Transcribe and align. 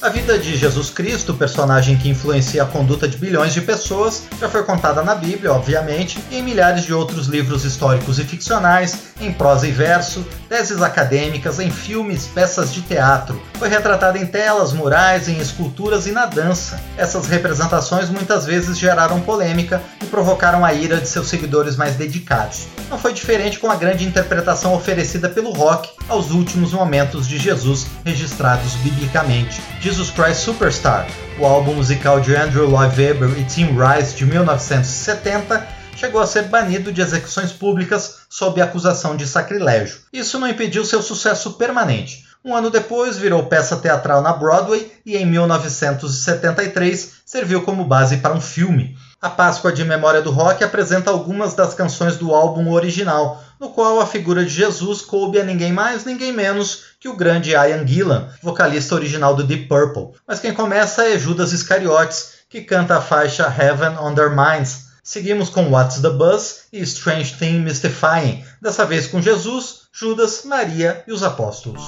A 0.00 0.10
vida 0.10 0.38
de 0.38 0.56
Jesus 0.56 0.90
Cristo, 0.90 1.34
personagem 1.34 1.96
que 1.96 2.08
influencia 2.08 2.62
a 2.62 2.66
conduta 2.66 3.08
de 3.08 3.16
bilhões 3.16 3.52
de 3.52 3.60
pessoas, 3.60 4.28
já 4.40 4.48
foi 4.48 4.62
contada 4.62 5.02
na 5.02 5.12
Bíblia, 5.12 5.52
obviamente, 5.52 6.20
e 6.30 6.36
em 6.36 6.42
milhares 6.42 6.84
de 6.84 6.94
outros 6.94 7.26
livros 7.26 7.64
históricos 7.64 8.20
e 8.20 8.24
ficcionais, 8.24 9.08
em 9.20 9.32
prosa 9.32 9.66
e 9.66 9.72
verso, 9.72 10.24
teses 10.48 10.82
acadêmicas, 10.82 11.58
em 11.58 11.68
filmes, 11.68 12.26
peças 12.26 12.72
de 12.72 12.80
teatro. 12.82 13.42
Foi 13.54 13.68
retratada 13.68 14.16
em 14.16 14.24
telas, 14.24 14.72
murais, 14.72 15.28
em 15.28 15.38
esculturas 15.38 16.06
e 16.06 16.12
na 16.12 16.26
dança. 16.26 16.80
Essas 16.96 17.26
representações 17.26 18.08
muitas 18.08 18.46
vezes 18.46 18.78
geraram 18.78 19.20
polêmica 19.20 19.82
e 20.00 20.06
provocaram 20.06 20.64
a 20.64 20.72
ira 20.72 20.98
de 21.00 21.08
seus 21.08 21.26
seguidores 21.26 21.74
mais 21.74 21.96
dedicados. 21.96 22.68
Não 22.88 22.98
foi 22.98 23.12
diferente 23.12 23.58
com 23.58 23.68
a 23.68 23.74
grande 23.74 24.04
interpretação 24.04 24.74
oferecida 24.74 25.28
pelo 25.28 25.50
rock 25.50 25.90
aos 26.08 26.30
últimos 26.30 26.72
momentos 26.72 27.26
de 27.26 27.36
Jesus 27.36 27.86
registrados 28.04 28.74
biblicamente. 28.74 29.60
Jesus 29.88 30.10
Christ 30.10 30.42
Superstar, 30.42 31.06
o 31.38 31.46
álbum 31.46 31.72
musical 31.72 32.20
de 32.20 32.36
Andrew 32.36 32.68
Lloyd 32.68 32.94
Webber 33.00 33.30
e 33.38 33.44
Tim 33.44 33.68
Rice 33.68 34.14
de 34.14 34.26
1970, 34.26 35.66
chegou 35.96 36.20
a 36.20 36.26
ser 36.26 36.42
banido 36.42 36.92
de 36.92 37.00
execuções 37.00 37.52
públicas 37.52 38.18
sob 38.28 38.60
acusação 38.60 39.16
de 39.16 39.26
sacrilégio. 39.26 40.00
Isso 40.12 40.38
não 40.38 40.46
impediu 40.46 40.84
seu 40.84 41.00
sucesso 41.00 41.54
permanente. 41.54 42.26
Um 42.44 42.54
ano 42.54 42.68
depois, 42.68 43.16
virou 43.16 43.46
peça 43.46 43.78
teatral 43.78 44.20
na 44.20 44.34
Broadway 44.34 44.92
e, 45.06 45.16
em 45.16 45.24
1973, 45.24 47.12
serviu 47.24 47.62
como 47.62 47.82
base 47.82 48.18
para 48.18 48.34
um 48.34 48.42
filme. 48.42 48.94
A 49.20 49.28
Páscoa 49.28 49.72
de 49.72 49.84
Memória 49.84 50.22
do 50.22 50.30
Rock 50.30 50.62
apresenta 50.62 51.10
algumas 51.10 51.52
das 51.52 51.74
canções 51.74 52.16
do 52.16 52.32
álbum 52.32 52.70
original, 52.70 53.42
no 53.58 53.70
qual 53.70 54.00
a 54.00 54.06
figura 54.06 54.44
de 54.44 54.50
Jesus 54.50 55.02
coube 55.02 55.40
a 55.40 55.44
ninguém 55.44 55.72
mais, 55.72 56.04
ninguém 56.04 56.30
menos 56.30 56.84
que 57.00 57.08
o 57.08 57.16
grande 57.16 57.50
Ian 57.50 57.84
Gillan, 57.84 58.28
vocalista 58.40 58.94
original 58.94 59.34
do 59.34 59.42
Deep 59.42 59.66
Purple. 59.66 60.16
Mas 60.24 60.38
quem 60.38 60.54
começa 60.54 61.04
é 61.04 61.18
Judas 61.18 61.52
Iscariotes, 61.52 62.34
que 62.48 62.60
canta 62.60 62.96
a 62.96 63.02
faixa 63.02 63.42
Heaven 63.42 63.98
on 63.98 64.14
Their 64.14 64.30
Minds. 64.30 64.86
Seguimos 65.02 65.50
com 65.50 65.68
What's 65.68 66.00
the 66.00 66.10
Buzz 66.10 66.66
e 66.72 66.80
Strange 66.82 67.34
Thing 67.38 67.58
Mystifying, 67.58 68.44
dessa 68.62 68.84
vez 68.84 69.08
com 69.08 69.20
Jesus, 69.20 69.88
Judas, 69.92 70.44
Maria 70.44 71.02
e 71.08 71.12
os 71.12 71.24
apóstolos. 71.24 71.82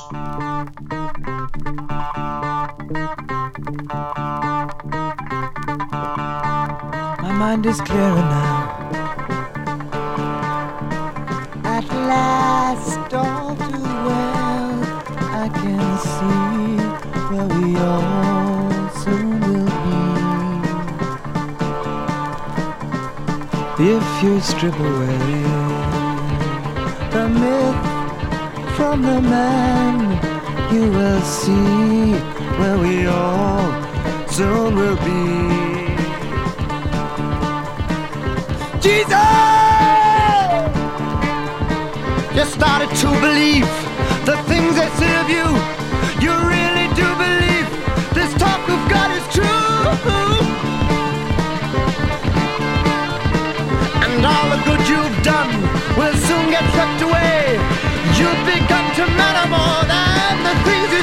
Mind 7.41 7.65
is 7.65 7.81
clearer 7.81 8.25
now. 8.37 8.61
At 11.65 11.87
last, 12.13 13.15
all 13.15 13.57
too 13.57 13.93
well, 14.09 14.73
I 15.43 15.47
can 15.61 15.85
see 16.13 16.77
where 17.31 17.49
we 17.57 17.67
all 17.79 18.71
soon 19.03 19.31
will 19.47 19.73
be. 19.87 20.03
If 23.95 24.07
you 24.23 24.35
strip 24.41 24.79
away 24.91 25.21
the 27.15 27.27
myth 27.41 27.81
from 28.77 28.97
the 29.01 29.21
man, 29.23 29.97
you 30.75 30.85
will 30.91 31.23
see 31.23 32.13
where 32.59 32.79
we 32.85 33.07
all 33.07 33.67
soon 34.29 34.75
will 34.77 34.99
be. 35.09 35.70
Jesus! 38.91 39.15
You 42.35 42.45
started 42.45 42.91
to 43.03 43.09
believe 43.23 43.71
the 44.27 44.37
things 44.51 44.75
they 44.75 44.91
serve 44.99 45.29
you. 45.31 45.47
You 46.25 46.33
really 46.55 46.87
do 46.99 47.07
believe 47.25 47.69
this 48.19 48.35
talk 48.35 48.63
of 48.75 48.81
God 48.95 49.11
is 49.19 49.25
true. 49.37 49.87
And 54.05 54.27
all 54.27 54.47
the 54.55 54.61
good 54.67 54.83
you've 54.91 55.19
done 55.23 55.53
will 55.97 56.17
soon 56.27 56.51
get 56.51 56.65
swept 56.75 57.01
away. 57.09 57.63
You've 58.19 58.43
begun 58.43 58.85
to 58.99 59.05
matter 59.21 59.47
more 59.55 59.83
than 59.95 60.35
the 60.49 60.55
things 60.67 61.00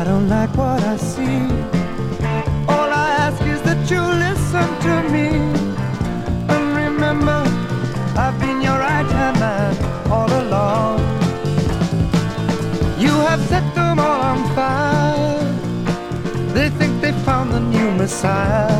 I 0.00 0.04
don't 0.04 0.30
like 0.30 0.56
what 0.56 0.82
I 0.82 0.96
see. 0.96 1.42
All 2.72 2.90
I 3.04 3.08
ask 3.26 3.42
is 3.42 3.60
that 3.68 3.80
you 3.92 4.00
listen 4.26 4.68
to 4.86 4.94
me. 5.12 5.28
And 6.54 6.64
remember, 6.84 7.42
I've 8.16 8.40
been 8.40 8.62
your 8.62 8.78
right 8.78 9.04
hand 9.04 9.38
man 9.38 9.76
all 10.10 10.32
along. 10.42 11.00
You 12.98 13.12
have 13.28 13.42
set 13.52 13.74
them 13.74 13.98
all 13.98 14.22
on 14.32 14.38
fire. 14.54 15.44
They 16.54 16.70
think 16.70 17.02
they 17.02 17.12
found 17.28 17.52
the 17.52 17.60
new 17.60 17.90
Messiah. 17.92 18.72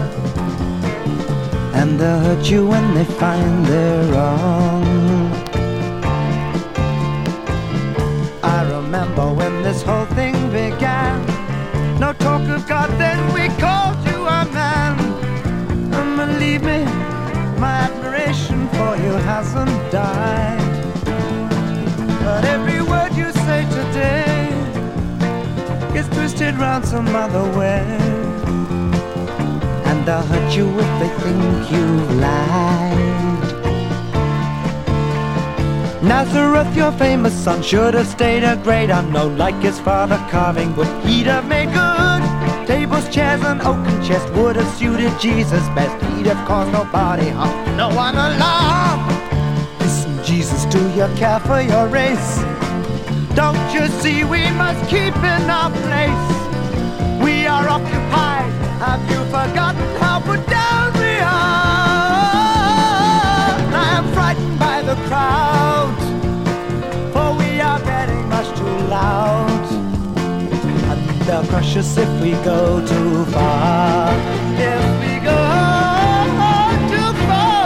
And 1.74 2.00
they'll 2.00 2.20
hurt 2.20 2.50
you 2.50 2.66
when 2.66 2.94
they 2.94 3.04
find 3.04 3.66
they're 3.66 4.10
wrong. 4.14 5.19
Then 12.98 13.32
we 13.34 13.48
called 13.58 13.98
you 14.06 14.26
a 14.26 14.44
man. 14.52 14.98
And 15.92 16.16
believe 16.16 16.62
me, 16.62 16.84
my 17.58 17.88
admiration 17.88 18.68
for 18.68 18.96
you 18.96 19.12
hasn't 19.30 19.76
died. 19.90 20.60
But 22.24 22.44
every 22.44 22.80
word 22.82 23.12
you 23.14 23.32
say 23.32 23.64
today 23.64 24.48
gets 25.92 26.08
twisted 26.08 26.54
round 26.58 26.84
some 26.84 27.08
other 27.08 27.44
way. 27.58 27.82
And 29.86 30.06
they'll 30.06 30.22
hurt 30.22 30.56
you 30.56 30.68
if 30.78 30.90
they 31.00 31.08
think 31.22 31.70
you've 31.72 32.10
lied. 32.20 33.00
Nazareth, 36.02 36.74
your 36.76 36.92
famous 36.92 37.34
son, 37.34 37.62
should 37.62 37.94
have 37.94 38.06
stayed 38.06 38.44
a 38.44 38.56
great 38.56 38.90
unknown 38.90 39.36
like 39.36 39.56
his 39.56 39.78
father 39.80 40.18
carving 40.30 40.74
wood. 40.76 40.88
He'd 41.04 41.26
have 41.26 41.46
made 41.48 41.72
good. 41.72 42.19
Tables, 42.70 43.08
chairs, 43.08 43.42
and 43.42 43.60
oaken 43.62 44.00
chest 44.00 44.32
would 44.34 44.54
have 44.54 44.78
suited 44.78 45.10
Jesus 45.18 45.66
best. 45.70 45.92
He'd 46.14 46.26
have 46.26 46.46
caused 46.46 46.70
nobody 46.70 47.28
harm, 47.30 47.76
no 47.76 47.88
one 47.88 48.14
alarm. 48.14 49.00
Listen, 49.80 50.22
Jesus, 50.22 50.66
do 50.66 50.78
you 50.90 51.08
care 51.16 51.40
for 51.40 51.60
your 51.60 51.88
race? 51.88 52.38
Don't 53.34 53.58
you 53.74 53.88
see 54.00 54.22
we 54.22 54.48
must 54.52 54.88
keep 54.88 55.16
in 55.16 55.50
our 55.50 55.72
place? 55.82 56.26
We 57.20 57.44
are 57.48 57.68
occupied. 57.68 58.52
Have 58.78 59.02
you 59.10 59.18
forgotten 59.34 59.96
how 60.00 60.20
put 60.20 60.46
down 60.46 60.92
we 60.92 61.18
are? 61.18 62.20
I 63.82 63.86
am 63.98 64.06
frightened 64.14 64.58
by 64.60 64.82
the 64.82 64.94
crowd, 65.08 65.92
for 67.12 67.34
we 67.36 67.60
are 67.60 67.80
getting 67.80 68.28
much 68.28 68.46
too 68.56 68.76
loud. 68.86 69.49
They'll 71.26 71.44
crush 71.46 71.76
us 71.76 71.96
if 71.96 72.08
we 72.20 72.32
go 72.44 72.84
too 72.86 73.24
far. 73.26 74.12
If 74.58 74.84
we 75.00 75.12
go 75.24 75.40
too 76.90 77.12
far. 77.26 77.60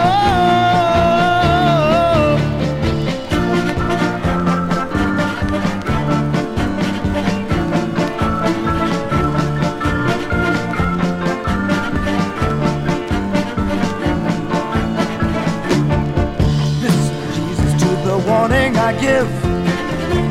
Listen, 16.82 17.16
Jesus, 17.34 17.72
to 17.82 17.88
the 18.08 18.16
warning 18.28 18.76
I 18.76 18.92
give. 19.00 19.30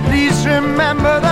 Please 0.06 0.46
remember 0.46 1.23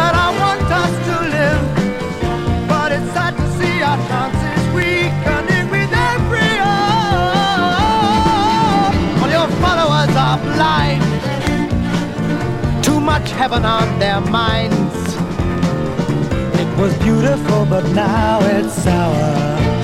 much 13.21 13.31
heaven 13.31 13.65
on 13.65 13.99
their 13.99 14.19
minds. 14.19 15.15
It 16.59 16.77
was 16.79 16.97
beautiful, 16.99 17.65
but 17.65 17.85
now 17.93 18.39
it's 18.41 18.73
sour. 18.73 19.80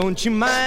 Don't 0.00 0.24
you 0.24 0.30
mind? 0.30 0.57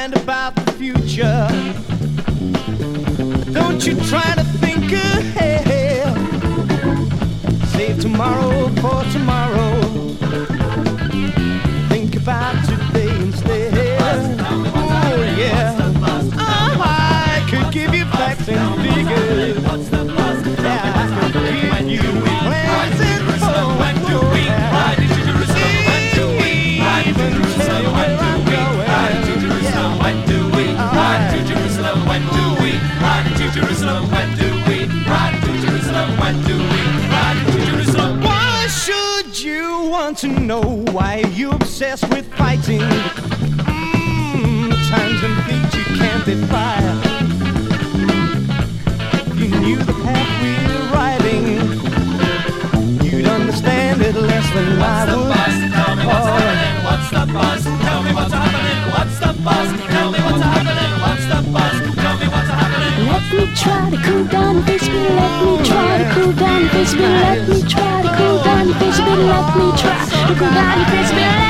me 63.33 63.55
try 63.55 63.89
to 63.89 63.97
cool 63.97 64.25
down, 64.25 64.65
baby. 64.65 64.85
Let 64.85 65.45
me 65.45 65.65
try 65.65 65.97
to 65.97 66.13
cool 66.13 66.33
down, 66.33 66.67
baby. 66.67 67.01
Let 67.01 67.47
me 67.47 67.61
try 67.69 68.01
to 68.01 68.09
cool 68.17 68.43
down, 68.43 68.67
baby. 68.79 69.03
Let 69.27 69.55
me 69.57 69.71
try 69.77 70.05
to 70.27 70.35
cool 70.35 70.49
down, 70.49 70.91
baby. 70.91 71.40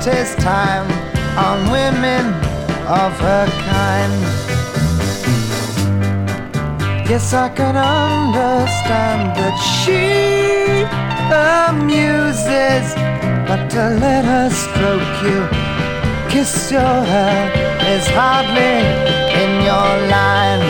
waste 0.00 0.18
his 0.18 0.34
time 0.44 0.86
on 1.36 1.70
women 1.70 2.26
of 2.86 3.12
her 3.20 3.46
kind. 3.68 4.12
Yes, 7.08 7.32
I 7.34 7.48
can 7.48 7.76
understand 7.76 9.36
that 9.36 9.56
she 9.58 10.84
amuses, 11.68 12.94
but 13.48 13.68
to 13.70 13.98
let 14.00 14.24
her 14.24 14.50
stroke 14.50 15.22
you, 15.24 15.40
kiss 16.30 16.70
your 16.70 16.80
hair, 16.80 17.50
is 17.94 18.06
hardly 18.08 18.76
in 19.42 19.62
your 19.64 19.90
line. 20.08 20.62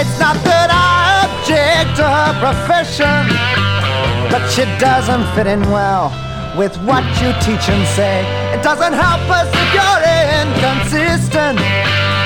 It's 0.00 0.18
not 0.18 0.36
that 0.44 0.70
I 0.70 1.26
object 1.26 1.96
to 1.98 2.04
her 2.04 2.32
profession, 2.40 3.22
but 4.30 4.48
she 4.48 4.64
doesn't 4.78 5.26
fit 5.34 5.46
in 5.46 5.60
well 5.70 6.27
with 6.58 6.76
what 6.78 7.04
you 7.22 7.30
teach 7.38 7.68
and 7.70 7.86
say. 7.94 8.26
It 8.52 8.64
doesn't 8.64 8.92
help 8.92 9.22
us 9.30 9.46
if 9.46 9.68
you're 9.78 10.02
inconsistent. 10.42 11.58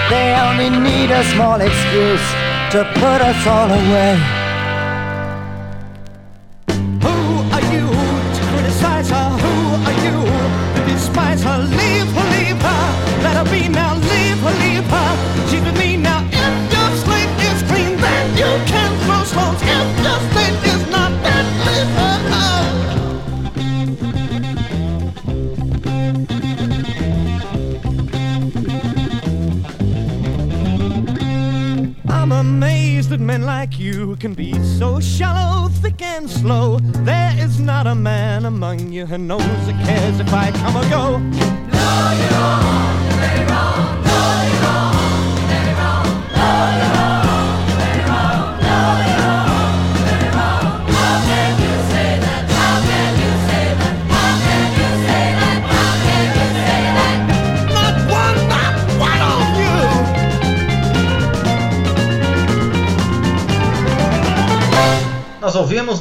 They 0.09 0.35
only 0.41 0.71
need 0.71 1.11
a 1.11 1.23
small 1.35 1.61
excuse 1.61 2.27
to 2.73 2.91
put 2.95 3.21
us 3.21 3.47
all 3.47 3.71
away. 3.71 4.42
you, 38.93 39.07
who 39.07 39.17
knows, 39.17 39.43
who 39.43 39.73
cares 39.85 40.21
if 40.21 40.33
I 40.33 40.51
come 40.51 40.77
or 40.77 40.89
go? 40.91 41.32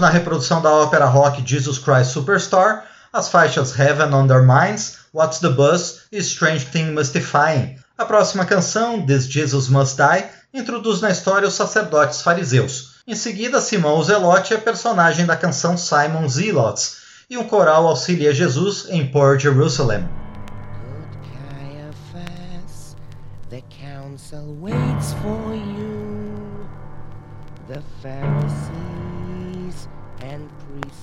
Na 0.01 0.09
reprodução 0.09 0.61
da 0.61 0.71
ópera 0.71 1.05
rock 1.05 1.43
Jesus 1.45 1.77
Christ 1.77 2.11
Superstar 2.11 2.85
as 3.13 3.29
faixas 3.29 3.77
Heaven 3.77 4.13
on 4.13 4.25
Their 4.25 4.41
Minds, 4.41 4.97
What's 5.13 5.37
the 5.39 5.49
Buzz 5.49 6.01
e 6.11 6.17
Strange 6.17 6.65
Thing 6.65 6.91
Mystifying. 6.91 7.77
A 7.97 8.05
próxima 8.05 8.45
canção, 8.45 9.05
This 9.05 9.25
Jesus 9.25 9.67
Must 9.69 9.95
Die, 9.97 10.25
introduz 10.53 11.01
na 11.01 11.11
história 11.11 11.47
os 11.47 11.53
sacerdotes 11.53 12.21
fariseus. 12.21 12.95
Em 13.05 13.13
seguida, 13.13 13.61
Simão 13.61 14.01
Zelote 14.01 14.55
é 14.55 14.57
personagem 14.57 15.25
da 15.25 15.35
canção 15.35 15.77
Simon 15.77 16.27
Zelots, 16.27 17.01
e 17.29 17.37
um 17.37 17.43
coral 17.43 17.85
auxilia 17.87 18.33
Jesus 18.33 18.87
em 18.89 19.05
Poor 19.05 19.37
Jerusalem. 19.37 20.09
Caiaphas, 21.31 22.95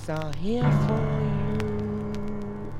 are 0.09 0.31
here 0.37 0.71
for 0.87 1.21
you. 1.21 2.73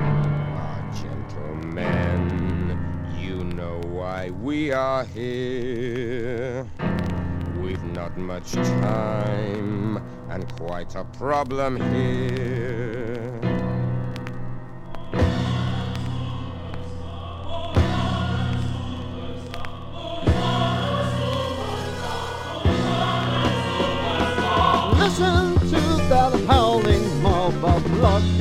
Ah, 0.00 0.80
gentlemen, 1.02 2.78
you 3.18 3.44
know 3.44 3.80
why 3.86 4.30
we 4.30 4.72
are 4.72 5.04
here. 5.04 6.66
We've 7.60 7.84
not 7.84 8.18
much 8.18 8.52
time 8.52 10.02
and 10.28 10.46
quite 10.56 10.94
a 10.96 11.04
problem 11.04 11.76
here. 11.94 13.11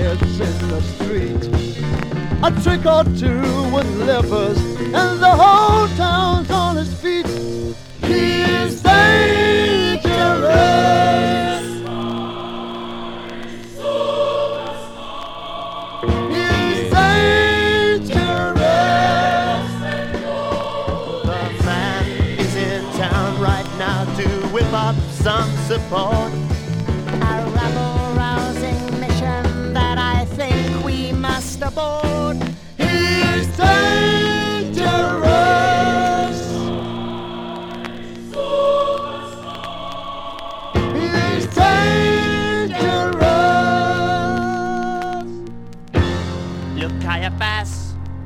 Blockheads 0.02 0.40
in 0.40 0.68
the 0.70 0.82
street. 0.82 1.44
A 2.44 2.52
trick 2.64 2.86
or 2.86 3.04
two 3.18 3.42
with 3.74 3.88
lepers, 4.08 4.58
and 4.80 5.22
the 5.22 5.30
whole 5.30 5.88
town's 5.96 6.41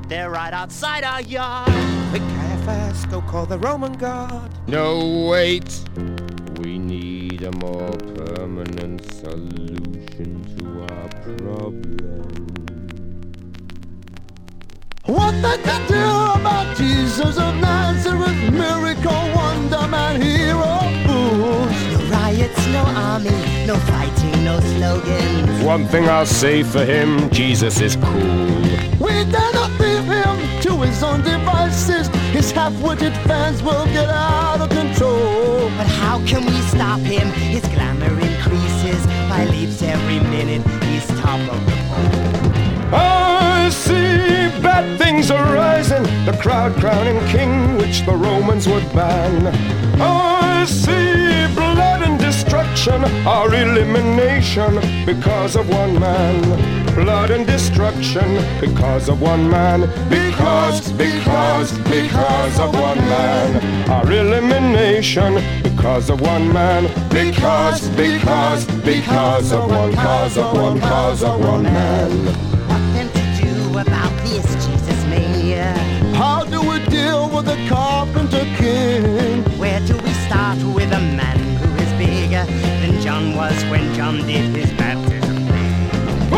they're 0.08 0.30
right 0.30 0.54
outside 0.54 1.04
our 1.04 1.22
yard. 1.22 1.70
Quick, 2.10 2.22
Caiaphas, 2.22 3.06
go 3.06 3.22
call 3.22 3.46
the 3.46 3.58
Roman 3.58 3.94
guard. 3.94 4.52
No, 4.68 5.28
wait. 5.30 5.80
We 6.60 6.78
need 6.78 7.44
a 7.44 7.52
more 7.54 7.92
permanent 7.92 9.04
solution 9.14 10.44
to 10.58 10.82
our 10.94 11.10
problem. 11.10 12.46
What 15.06 15.34
they 15.34 15.58
can 15.62 15.88
do 15.88 16.40
about 16.40 16.76
Jesus 16.78 17.38
of 17.38 17.56
Nazareth, 17.56 18.52
miracle, 18.52 19.12
wonder 19.36 19.88
man, 19.88 20.20
hero, 20.20 20.80
fools. 21.06 21.70
No 21.92 22.00
riots, 22.10 22.68
no 22.68 22.84
army, 22.86 23.66
no 23.68 23.76
fighting, 23.76 24.44
no 24.44 24.60
slogans. 24.60 25.64
One 25.64 25.86
thing 25.88 26.10
I'll 26.10 26.26
say 26.26 26.64
for 26.64 26.84
him 26.84 27.30
Jesus 27.30 27.82
is 27.82 27.96
cool. 27.98 28.56
We 29.00 29.26
his 30.86 31.02
own 31.04 31.22
devices. 31.22 32.08
His 32.32 32.52
half-witted 32.52 33.14
fans 33.28 33.62
will 33.64 33.86
get 33.88 34.10
out 34.10 34.62
of 34.62 34.70
control. 34.70 35.70
But 35.78 35.88
how 35.88 36.24
can 36.26 36.46
we 36.46 36.58
stop 36.74 37.00
him? 37.00 37.28
His 37.56 37.66
glamour 37.74 38.14
increases 38.20 39.06
by 39.30 39.46
leaps 39.46 39.82
every 39.82 40.20
minute. 40.30 40.64
He's 40.84 41.08
top 41.20 41.40
of 41.54 41.66
the 41.66 41.76
I 42.94 43.70
see 43.70 44.62
bad 44.62 45.00
things 45.00 45.32
arising, 45.32 46.04
the 46.26 46.38
crowd 46.40 46.76
crowning 46.76 47.20
king, 47.28 47.78
which 47.78 48.06
the 48.06 48.16
Romans 48.16 48.68
would 48.68 48.88
ban. 48.94 49.48
I 50.00 50.66
see 50.66 51.48
blood 51.56 52.04
and 52.04 52.20
destruction, 52.20 53.04
our 53.26 53.54
elimination 53.54 54.76
because 55.06 55.56
of 55.56 55.68
one 55.68 56.00
man. 56.00 56.85
Blood 56.96 57.30
and 57.32 57.46
destruction 57.46 58.42
because 58.62 59.10
of 59.10 59.22
one 59.22 59.50
man. 59.50 59.82
Because, 60.10 60.94
because, 60.94 61.78
because 61.80 62.60
of 62.60 62.74
one 62.74 62.98
man. 62.98 63.90
Our 63.90 64.10
elimination 64.14 65.36
because 65.62 66.10
of 66.10 66.22
one 66.22 66.52
man. 66.54 66.84
Because, 67.10 67.90
because, 67.90 68.66
because 68.82 69.52
of 69.52 69.70
one 69.70 69.94
cause 69.94 70.38
of 70.38 70.54
one 70.54 70.80
cause 70.80 71.22
of 71.22 71.40
one 71.42 71.64
man. 71.64 72.10
What 72.70 72.80
then 72.94 73.10
to 73.12 73.44
do 73.44 73.78
about 73.78 74.12
this 74.24 74.46
Jesus 74.66 75.06
mania? 75.06 75.74
How 76.16 76.46
do 76.46 76.62
we 76.62 76.80
deal 76.86 77.30
with 77.30 77.46
the 77.46 77.58
carpenter 77.68 78.46
king? 78.56 79.44
Where 79.60 79.82
do 79.82 79.98
we 79.98 80.14
start 80.28 80.58
with 80.74 80.92
a 80.94 81.02
man 81.02 81.38
who 81.58 81.76
is 81.84 81.92
bigger 82.00 82.46
than 82.82 83.02
John 83.02 83.36
was 83.36 83.64
when 83.66 83.94
John 83.94 84.26
did 84.26 84.56
his 84.56 84.72
baptism? 84.72 85.05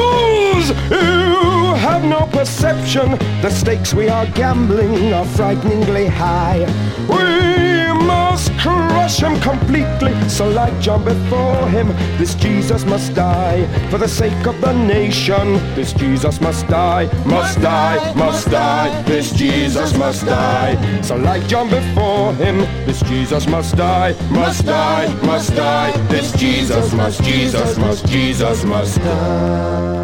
Fools! 0.07 0.69
You 0.89 1.75
have 1.75 2.03
no 2.03 2.27
perception. 2.31 3.11
The 3.41 3.49
stakes 3.49 3.93
we 3.93 4.09
are 4.09 4.25
gambling 4.27 5.13
are 5.13 5.25
frighteningly 5.25 6.07
high. 6.07 6.65
We 7.07 7.77
must 8.05 8.51
crush 8.57 9.19
him 9.19 9.39
completely. 9.41 10.13
So, 10.29 10.49
like 10.49 10.79
John 10.79 11.03
before 11.03 11.67
him, 11.69 11.87
this 12.17 12.35
Jesus 12.35 12.85
must 12.85 13.13
die. 13.13 13.65
For 13.89 13.97
the 13.97 14.07
sake 14.07 14.45
of 14.45 14.59
the 14.61 14.73
nation, 14.73 15.53
this 15.75 15.93
Jesus 15.93 16.39
must 16.41 16.67
die, 16.67 17.05
must 17.25 17.61
die, 17.61 18.13
must 18.13 18.49
die. 18.49 19.03
This 19.03 19.31
Jesus 19.31 19.97
must 19.97 20.25
die. 20.25 21.01
So, 21.01 21.15
like 21.15 21.47
John 21.47 21.69
before 21.69 22.33
him, 22.35 22.59
this 22.85 23.01
Jesus 23.03 23.47
must 23.47 23.75
die, 23.75 24.15
must 24.29 24.65
die, 24.65 25.07
must 25.23 25.55
die. 25.55 25.91
This 26.07 26.31
Jesus 26.33 26.93
must, 26.93 27.23
Jesus 27.23 27.77
must, 27.77 28.07
Jesus 28.07 28.63
must 28.63 28.97
die. 28.97 29.97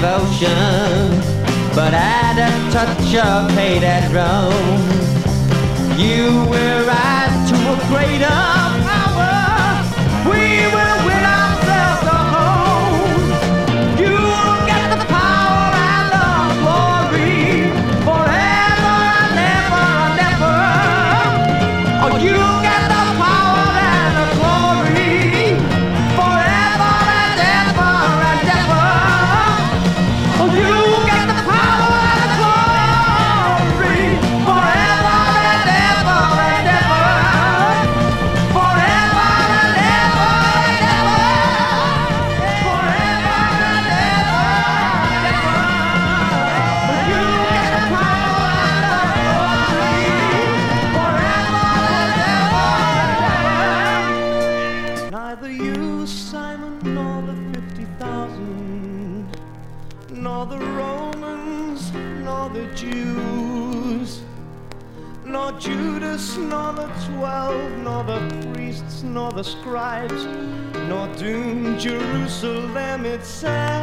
Devotion, 0.00 1.10
but 1.74 1.92
add 1.92 2.38
a 2.38 2.72
touch 2.72 3.16
of 3.16 3.50
hate 3.50 3.82
at 3.82 4.06
Rome. 4.14 4.78
You 5.98 6.48
will 6.48 6.86
rise 6.86 7.50
to 7.50 7.56
a 7.56 7.76
greater 7.88 8.57
Jerusalem 72.40 73.04
itself. 73.06 73.77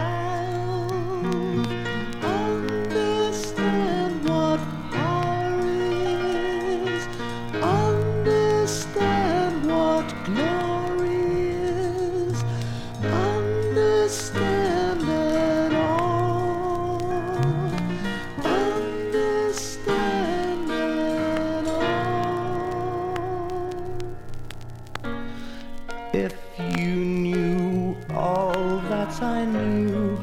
Knew, 29.65 30.17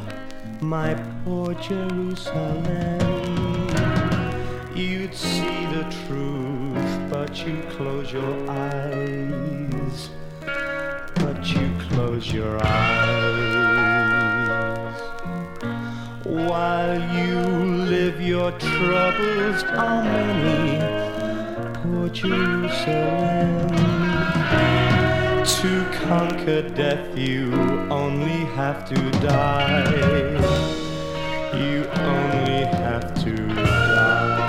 my 0.61 0.95
poor 1.25 1.55
Jerusalem, 1.55 3.01
you'd 4.75 5.15
see 5.15 5.67
the 5.67 5.85
truth, 6.07 7.11
but 7.11 7.47
you 7.47 7.63
close 7.71 8.13
your 8.13 8.51
eyes. 8.51 10.11
But 11.17 11.47
you 11.55 11.71
close 11.89 12.33
your 12.33 12.59
eyes. 12.65 13.33
While 16.25 17.01
you 17.17 17.41
live, 17.95 18.21
your 18.21 18.53
troubles 18.53 19.63
are 19.65 20.05
many. 20.05 20.79
Poor 21.83 22.09
Jerusalem. 22.09 23.73
To 25.63 25.85
conquer 26.09 26.63
death, 26.71 27.17
you 27.17 27.53
only 27.89 28.45
have 28.57 28.85
to 28.87 28.97
die. 29.21 30.35
You 31.55 31.87
only 32.03 32.65
have 32.65 33.15
to 33.23 33.31
die. 33.31 34.43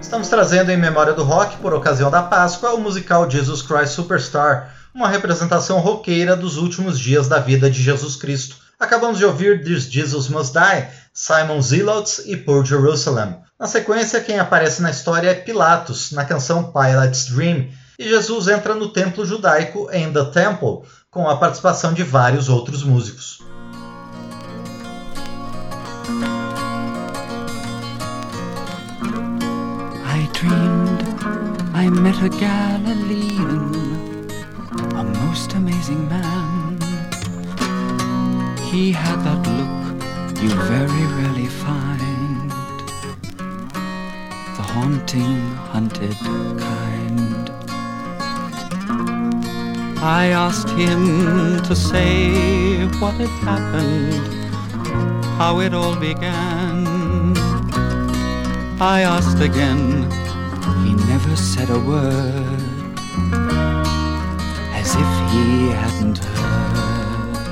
Estamos 0.00 0.28
trazendo 0.28 0.70
em 0.70 0.76
memória 0.76 1.12
do 1.12 1.24
rock, 1.24 1.56
por 1.56 1.74
ocasião 1.74 2.08
da 2.08 2.22
Páscoa, 2.22 2.74
o 2.74 2.80
musical 2.80 3.28
Jesus 3.28 3.62
Christ 3.62 3.94
Superstar, 3.94 4.72
uma 4.94 5.08
representação 5.08 5.80
roqueira 5.80 6.36
dos 6.36 6.56
últimos 6.56 7.00
dias 7.00 7.26
da 7.26 7.40
vida 7.40 7.68
de 7.68 7.82
Jesus 7.82 8.14
Cristo. 8.14 8.54
Acabamos 8.78 9.18
de 9.18 9.24
ouvir 9.24 9.64
This 9.64 9.90
Jesus 9.90 10.28
Must 10.28 10.52
Die, 10.52 10.86
Simon 11.12 11.60
Zealots 11.62 12.22
e 12.26 12.36
Poor 12.36 12.64
Jerusalem. 12.64 13.42
Na 13.62 13.68
sequência, 13.68 14.20
quem 14.20 14.40
aparece 14.40 14.82
na 14.82 14.90
história 14.90 15.30
é 15.30 15.34
Pilatos, 15.34 16.10
na 16.10 16.24
canção 16.24 16.72
Pilate's 16.72 17.26
Dream, 17.26 17.68
e 17.96 18.08
Jesus 18.08 18.48
entra 18.48 18.74
no 18.74 18.88
templo 18.88 19.24
judaico 19.24 19.88
em 19.92 20.12
The 20.12 20.24
Temple, 20.24 20.80
com 21.08 21.28
a 21.28 21.36
participação 21.36 21.92
de 21.92 22.02
vários 22.02 22.48
outros 22.48 22.82
músicos. 22.82 23.38
I 30.04 30.28
dreamed 30.32 31.04
I 31.72 31.88
met 31.88 32.16
a 32.16 32.28
Galilean, 32.30 33.70
a 34.96 35.04
most 35.24 35.54
amazing 35.54 36.08
man. 36.08 36.78
He 38.72 38.90
had 38.90 39.22
that 39.22 39.46
look 39.46 40.42
you 40.42 40.48
very 40.48 41.06
rarely 41.14 41.46
find, 41.46 42.11
haunting, 44.74 45.40
hunted 45.72 46.16
kind. 46.58 47.50
I 50.00 50.26
asked 50.44 50.70
him 50.70 51.62
to 51.62 51.76
say 51.76 52.86
what 53.00 53.14
had 53.14 53.34
happened, 53.50 54.44
how 55.38 55.60
it 55.60 55.72
all 55.74 55.94
began. 55.94 56.86
I 58.80 59.02
asked 59.14 59.40
again, 59.40 60.10
he 60.84 60.94
never 61.12 61.36
said 61.36 61.68
a 61.70 61.78
word, 61.78 62.98
as 64.80 64.90
if 65.04 65.10
he 65.32 65.68
hadn't 65.80 66.18
heard. 66.18 67.42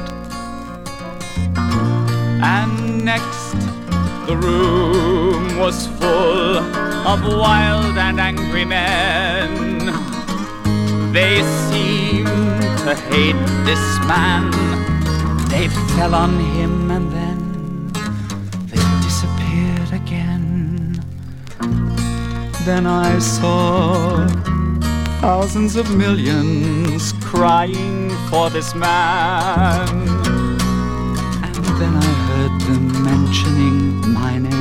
And 2.42 3.04
next, 3.04 3.52
the 4.26 4.36
room 4.36 5.19
was 5.60 5.86
full 5.86 6.56
of 7.12 7.20
wild 7.36 7.98
and 7.98 8.18
angry 8.18 8.64
men. 8.64 9.78
They 11.12 11.42
seemed 11.68 12.78
to 12.84 12.94
hate 13.10 13.42
this 13.68 13.84
man. 14.08 14.50
They 15.50 15.68
fell 15.94 16.14
on 16.14 16.38
him 16.56 16.90
and 16.90 17.12
then 17.12 17.92
they 18.70 18.82
disappeared 19.06 19.92
again. 19.92 21.04
Then 22.64 22.86
I 22.86 23.18
saw 23.18 24.26
thousands 25.20 25.76
of 25.76 25.94
millions 25.94 27.12
crying 27.20 28.08
for 28.30 28.48
this 28.48 28.74
man. 28.74 29.88
And 31.44 31.64
then 31.78 31.94
I 32.08 32.10
heard 32.28 32.60
them 32.62 33.04
mentioning 33.04 34.14
my 34.14 34.38
My 34.38 34.59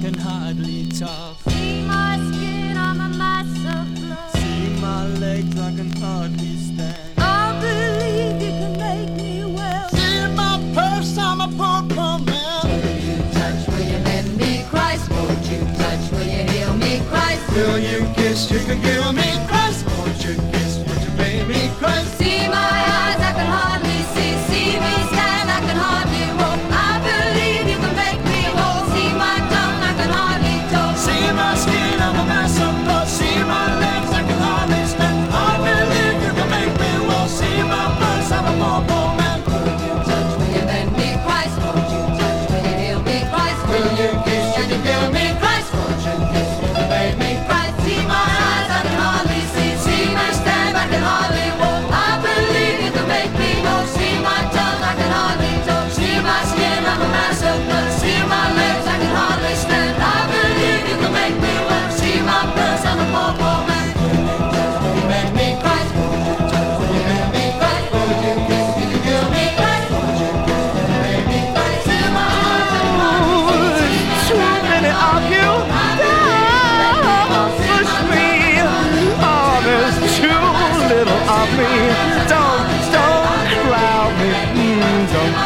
can 0.00 0.14
hardly 0.14 0.86
talk. 0.86 1.36
See 1.48 1.82
my 1.86 2.16
skin, 2.28 2.76
I'm 2.76 3.00
a 3.00 3.08
mass 3.16 3.46
of 3.74 3.84
blood. 3.94 4.30
See 4.36 4.68
my 4.80 5.06
legs, 5.18 5.58
I 5.58 5.74
can 5.74 5.90
hardly 5.92 6.56
stand. 6.56 6.98
I 7.18 7.58
believe 7.60 8.42
you 8.42 8.52
can 8.60 8.76
make 8.78 9.10
me 9.16 9.44
well. 9.44 9.88
See 9.90 10.26
my 10.34 10.54
purse, 10.74 11.16
I'm 11.18 11.40
a 11.40 11.48
poor, 11.48 11.80
poor 11.94 12.18
man. 12.18 12.62
Will 12.64 12.98
you 13.08 13.18
touch, 13.32 13.66
will 13.68 13.86
you 13.92 13.98
lend 14.04 14.36
me 14.36 14.64
Christ? 14.68 15.10
Won't 15.10 15.44
you 15.50 15.60
touch, 15.80 16.10
will 16.12 16.26
you 16.26 16.44
heal 16.50 16.74
me 16.76 17.00
Christ? 17.08 17.48
Will 17.52 17.78
you 17.78 18.06
kiss, 18.14 18.50
you 18.50 18.58
can 18.60 18.80
give 18.82 19.14
me 19.14 19.30
Christ. 19.48 19.86
Won't 19.86 20.24
you 20.24 20.34
kiss, 20.52 20.78
would 20.86 21.00
you 21.04 21.12
pay 21.16 21.44
me 21.44 21.70
Christ? 21.78 22.18
See 22.18 22.48
my 22.48 22.65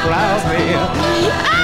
Me. 0.01 1.61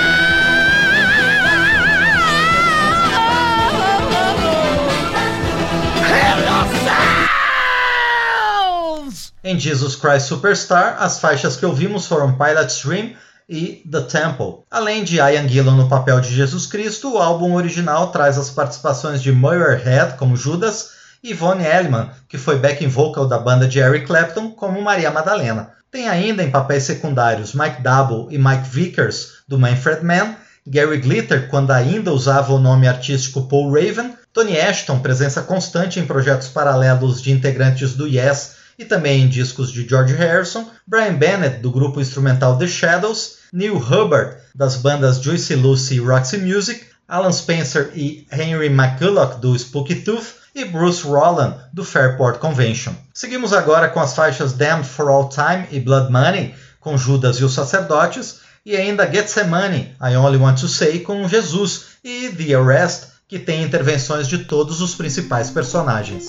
Em 9.43 9.59
Jesus 9.59 9.97
Christ 9.97 10.27
Superstar, 10.27 10.97
as 10.99 11.19
faixas 11.19 11.57
que 11.57 11.65
ouvimos 11.65 12.07
foram 12.07 12.37
Pilot's 12.37 12.83
Dream 12.83 13.15
e 13.49 13.83
The 13.91 14.03
Temple. 14.03 14.65
Além 14.71 15.03
de 15.03 15.17
Ian 15.17 15.49
Gillan 15.49 15.77
no 15.77 15.89
papel 15.89 16.21
de 16.21 16.35
Jesus 16.35 16.67
Cristo, 16.67 17.15
o 17.15 17.19
álbum 17.19 17.55
original 17.55 18.09
traz 18.09 18.37
as 18.37 18.51
participações 18.51 19.23
de 19.23 19.33
Motorhead 19.33 20.19
como 20.19 20.37
Judas 20.37 20.91
e 21.23 21.33
Von 21.33 21.61
Elliman, 21.61 22.11
que 22.29 22.37
foi 22.37 22.59
backing 22.59 22.89
vocal 22.89 23.27
da 23.27 23.39
banda 23.39 23.67
de 23.67 23.79
Eric 23.79 24.07
Clapton, 24.07 24.51
como 24.51 24.83
Maria 24.83 25.11
Madalena. 25.11 25.77
Tem 25.91 26.09
ainda 26.09 26.43
em 26.43 26.51
papéis 26.51 26.83
secundários 26.83 27.55
Mike 27.55 27.83
Double 27.83 28.35
e 28.35 28.39
Mike 28.39 28.69
Vickers, 28.69 29.43
do 29.49 29.59
Manfred 29.59 30.05
Mann, 30.05 30.37
Gary 30.67 30.99
Glitter, 30.99 31.49
quando 31.49 31.71
ainda 31.71 32.13
usava 32.13 32.53
o 32.53 32.59
nome 32.59 32.89
artístico 32.89 33.47
Paul 33.49 33.73
Raven, 33.73 34.15
Tony 34.33 34.59
Ashton, 34.59 34.99
presença 34.99 35.43
constante 35.43 36.01
em 36.01 36.07
projetos 36.07 36.49
paralelos 36.49 37.23
de 37.23 37.31
integrantes 37.31 37.95
do 37.95 38.07
Yes 38.07 38.57
e 38.79 38.85
também 38.85 39.23
em 39.23 39.29
discos 39.29 39.73
de 39.73 39.89
George 39.89 40.15
Harrison, 40.15 40.69
Brian 40.87 41.15
Bennett, 41.15 41.61
do 41.61 41.71
grupo 41.71 42.01
instrumental 42.01 42.59
The 42.59 42.67
Shadows, 42.67 43.39
Neil 43.53 43.77
Hubbard, 43.77 44.37
das 44.55 44.77
bandas 44.77 45.23
Juicy 45.23 45.55
Lucy 45.55 45.95
e 45.95 46.01
Roxy 46.01 46.39
Music, 46.39 46.85
Alan 47.09 47.33
Spencer 47.33 47.93
e 47.95 48.27
Henry 48.33 48.67
McCulloch, 48.67 49.39
do 49.41 49.57
Spooky 49.57 49.97
Tooth, 49.97 50.35
e 50.55 50.65
Bruce 50.65 51.07
Rowland, 51.07 51.57
do 51.73 51.85
Fairport 51.85 52.39
Convention. 52.39 52.93
Seguimos 53.13 53.53
agora 53.53 53.89
com 53.89 54.01
as 54.01 54.15
faixas 54.15 54.55
Damned 54.55 54.89
for 54.89 55.09
All 55.09 55.29
Time 55.29 55.67
e 55.71 55.79
Blood 55.79 56.11
Money, 56.11 56.55
com 56.81 56.97
Judas 56.97 57.37
e 57.37 57.45
os 57.45 57.53
Sacerdotes, 57.53 58.41
e 58.65 58.75
ainda 58.75 59.07
Gethsemane, 59.11 59.95
I 60.01 60.17
Only 60.17 60.39
Want 60.39 60.61
to 60.61 60.69
Say, 60.69 61.01
com 61.01 61.29
Jesus, 61.29 61.99
e 62.03 62.31
The 62.31 62.55
Arrest, 62.55 63.09
que 63.29 63.39
tem 63.39 63.63
intervenções 63.63 64.27
de 64.27 64.39
todos 64.39 64.81
os 64.81 64.95
principais 64.95 65.51
personagens. 65.51 66.27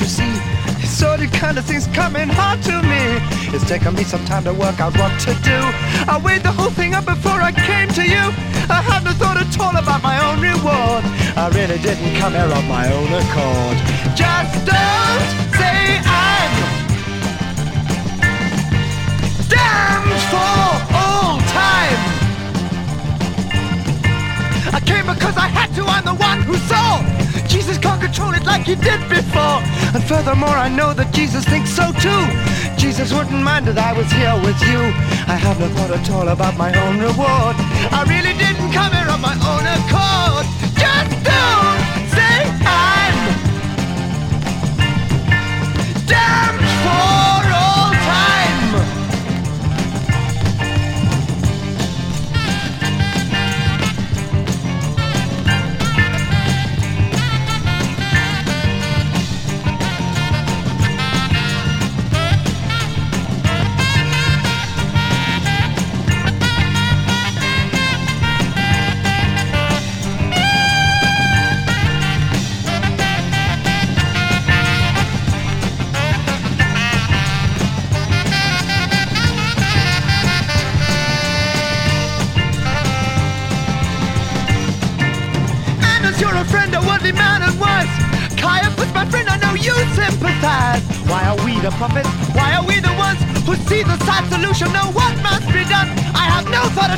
You 0.00 0.06
see. 0.06 0.34
Sort 0.86 1.20
of 1.20 1.32
kind 1.32 1.58
of 1.58 1.64
things 1.64 1.86
coming 1.88 2.28
hard 2.28 2.62
to 2.62 2.82
me. 2.82 3.18
It's 3.54 3.66
taken 3.68 3.94
me 3.94 4.04
some 4.04 4.24
time 4.26 4.44
to 4.44 4.52
work 4.52 4.80
out 4.80 4.96
what 4.96 5.18
to 5.20 5.34
do. 5.42 5.58
I 6.06 6.20
weighed 6.22 6.42
the 6.42 6.52
whole 6.52 6.70
thing 6.70 6.94
up 6.94 7.04
before 7.04 7.40
I 7.40 7.52
came 7.52 7.88
to 7.98 8.04
you. 8.04 8.24
I 8.70 8.80
had 8.82 9.04
no 9.04 9.12
thought 9.12 9.36
at 9.36 9.50
all 9.58 9.74
about 9.76 10.02
my 10.02 10.16
own 10.26 10.40
reward. 10.40 11.02
I 11.36 11.48
really 11.54 11.78
didn't 11.78 12.14
come 12.20 12.32
here 12.32 12.50
on 12.58 12.68
my 12.68 12.86
own 12.92 13.10
accord. 13.22 13.76
Just 14.14 14.54
don't 14.66 15.28
say 15.58 15.98
I'm 16.04 16.52
damned 19.50 20.22
for 20.30 20.62
all 20.94 21.38
time. 21.50 22.00
I 24.74 24.80
came 24.84 25.06
because 25.06 25.36
I 25.36 25.48
had 25.48 25.74
to, 25.74 25.82
I'm 25.84 26.04
the 26.04 26.14
one 26.14 26.42
who 26.42 26.56
saw. 26.70 27.02
Jesus 27.48 27.78
can't 27.78 28.00
control 28.00 28.34
it 28.34 28.44
like 28.44 28.62
he 28.62 28.74
did 28.74 29.00
before. 29.08 29.62
And 29.94 30.04
furthermore, 30.04 30.56
I 30.56 30.68
know 30.68 30.92
that 30.92 31.14
Jesus 31.14 31.44
thinks 31.44 31.70
so 31.70 31.92
too. 31.92 32.22
Jesus 32.76 33.12
wouldn't 33.12 33.42
mind 33.42 33.66
that 33.66 33.78
I 33.78 33.92
was 33.92 34.10
here 34.12 34.36
with 34.44 34.60
you. 34.68 34.80
I 35.26 35.36
have 35.36 35.58
no 35.58 35.68
thought 35.68 35.90
at 35.90 36.10
all 36.10 36.28
about 36.28 36.56
my 36.56 36.72
own 36.84 37.00
reward. 37.00 37.56
I 37.92 38.04
really 38.04 38.36
didn't 38.36 38.70
come 38.72 38.92
here 38.92 39.08
on 39.08 39.20
my 39.20 39.34
own 39.34 39.64
accord. 39.64 40.57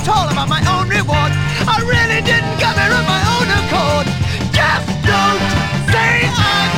At 0.00 0.08
all 0.08 0.28
about 0.30 0.48
my 0.48 0.60
own 0.74 0.88
reward. 0.88 1.32
I 1.68 1.80
really 1.84 2.22
didn't 2.22 2.58
come 2.58 2.74
here 2.74 2.92
on 2.92 3.04
my 3.04 3.22
own 3.36 3.48
accord. 3.60 4.06
Just 4.52 4.88
don't 5.04 5.42
say 5.92 6.24
I'm 6.24 6.72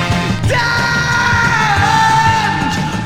damned 0.51 1.63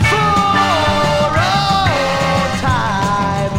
for 0.08 1.36
all 1.36 2.48
time. 2.64 3.56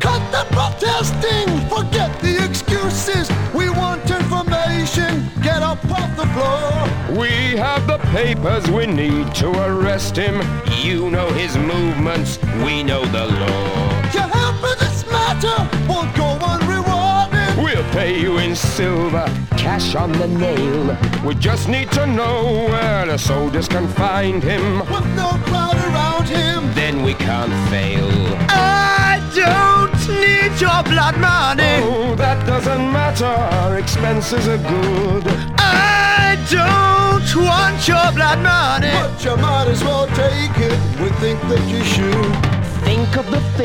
Cut 0.00 0.22
the 0.30 0.44
protesting, 0.54 1.48
forget 1.68 2.10
the 2.20 2.34
excuses. 2.44 3.28
We 3.54 3.70
want 3.70 4.08
information, 4.08 5.28
get 5.42 5.62
up 5.62 5.84
off 5.90 6.16
the 6.16 6.26
floor. 6.34 6.86
We 7.18 7.56
have 7.56 7.86
the 7.88 7.98
papers 8.12 8.70
we 8.70 8.86
need 8.86 9.34
to 9.36 9.50
arrest 9.50 10.16
him. 10.16 10.42
You 10.80 11.10
know 11.10 11.28
his 11.30 11.56
movements, 11.56 12.38
we 12.64 12.82
know 12.84 13.04
the 13.06 13.26
law. 13.26 13.86
Your 14.12 14.22
help 14.22 14.34
in 14.34 14.34
this 14.34 14.35
matter 15.42 15.86
won't 15.88 16.14
go 16.16 16.38
unrewarded. 16.44 17.56
We'll 17.62 17.84
pay 17.92 18.18
you 18.20 18.38
in 18.38 18.54
silver, 18.54 19.26
cash 19.56 19.94
on 19.94 20.12
the 20.12 20.28
nail. 20.28 20.96
We 21.24 21.34
just 21.34 21.68
need 21.68 21.90
to 21.92 22.06
know 22.06 22.66
where 22.68 23.06
the 23.06 23.18
soldiers 23.18 23.68
can 23.68 23.88
find 23.88 24.42
him. 24.42 24.80
With 24.80 25.06
no 25.14 25.30
crowd 25.46 25.76
around 25.76 26.28
him, 26.28 26.72
Then 26.74 27.02
we 27.02 27.14
can't 27.14 27.52
fail. 27.70 28.08
I 28.50 29.20
don't 29.34 29.98
need 30.20 30.60
your 30.60 30.82
blood 30.84 31.16
money. 31.18 31.82
Oh, 31.82 32.14
that 32.16 32.46
doesn't 32.46 32.92
matter, 32.92 33.24
our 33.24 33.78
expenses 33.78 34.46
are 34.48 34.58
good. 34.58 35.24
I 35.58 36.36
don't 36.50 37.44
want 37.44 37.88
your 37.88 38.12
blood 38.12 38.40
money. 38.40 38.90
but 38.92 39.24
you 39.24 39.36
might 39.36 39.68
as 39.68 39.82
well 39.82 40.06
take 40.08 40.56
it. 40.58 40.78
We 41.00 41.08
think 41.20 41.40
that 41.48 41.64
you 41.68 41.82
should. 41.84 42.56
Think 42.84 43.16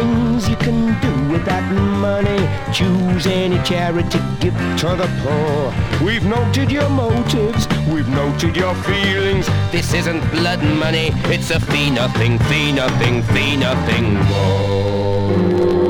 things 0.01 0.49
you 0.49 0.55
can 0.55 0.99
do 1.01 1.31
with 1.31 1.45
that 1.45 1.65
money. 2.07 2.41
Choose 2.73 3.27
any 3.27 3.61
charity, 3.63 4.19
give 4.39 4.55
to 4.81 4.89
the 5.01 5.09
poor. 5.21 6.05
We've 6.05 6.25
noted 6.25 6.71
your 6.71 6.89
motives, 6.89 7.67
we've 7.87 8.09
noted 8.09 8.55
your 8.55 8.75
feelings. 8.83 9.45
This 9.71 9.93
isn't 9.93 10.21
blood 10.31 10.63
money, 10.85 11.11
it's 11.35 11.51
a 11.51 11.59
fee 11.59 11.89
nothing, 11.89 12.39
fee 12.49 12.71
nothing, 12.71 13.23
fee 13.23 13.57
nothing 13.57 14.15
more. 14.29 15.80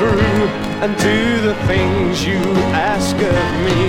Through 0.00 0.48
and 0.80 0.96
do 0.96 1.40
the 1.42 1.54
things 1.68 2.24
you 2.24 2.40
ask 2.72 3.14
of 3.14 3.44
me. 3.66 3.80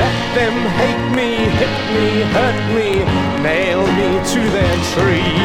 Let 0.00 0.16
them 0.38 0.56
hate 0.80 1.06
me, 1.18 1.30
hit 1.60 1.76
me, 1.96 2.08
hurt 2.32 2.60
me, 2.76 2.90
nail 3.44 3.82
me 3.98 4.08
to 4.32 4.40
their 4.56 4.76
tree. 4.92 5.36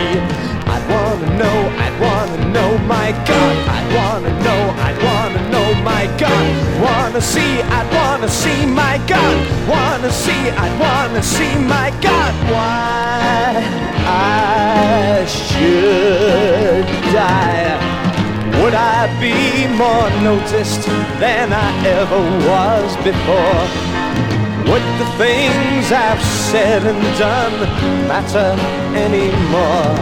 I'd 0.73 0.86
wanna 0.93 1.30
know, 1.41 1.58
I'd 1.84 1.97
wanna 1.99 2.39
know, 2.56 2.77
my 2.95 3.12
God. 3.27 3.56
I'd 3.75 3.89
wanna 3.97 4.32
know, 4.45 4.62
I'd 4.88 4.99
wanna 5.03 5.41
know, 5.51 5.67
my 5.84 6.06
God. 6.17 6.47
Wanna 6.82 7.19
see, 7.19 7.62
I'd 7.62 7.89
wanna 7.97 8.30
see, 8.30 8.65
my 8.65 8.95
God. 9.06 9.36
Wanna 9.67 10.12
see, 10.12 10.43
I'd 10.63 10.75
wanna 10.80 11.21
see, 11.21 11.53
my 11.75 11.89
God. 11.99 12.34
Why 12.53 13.67
I 14.08 15.25
should 15.25 16.86
die. 17.12 18.07
Would 18.62 18.74
I 18.74 19.08
be 19.22 19.67
more 19.78 20.10
noticed 20.24 20.86
than 21.20 21.54
I 21.54 21.70
ever 21.88 22.22
was 22.50 22.89
before? 23.06 23.63
Would 24.70 24.88
the 25.00 25.10
things 25.15 25.91
I've 25.91 26.22
said 26.52 26.86
and 26.86 27.02
done 27.17 27.58
matter 28.08 28.52
anymore? 28.98 29.93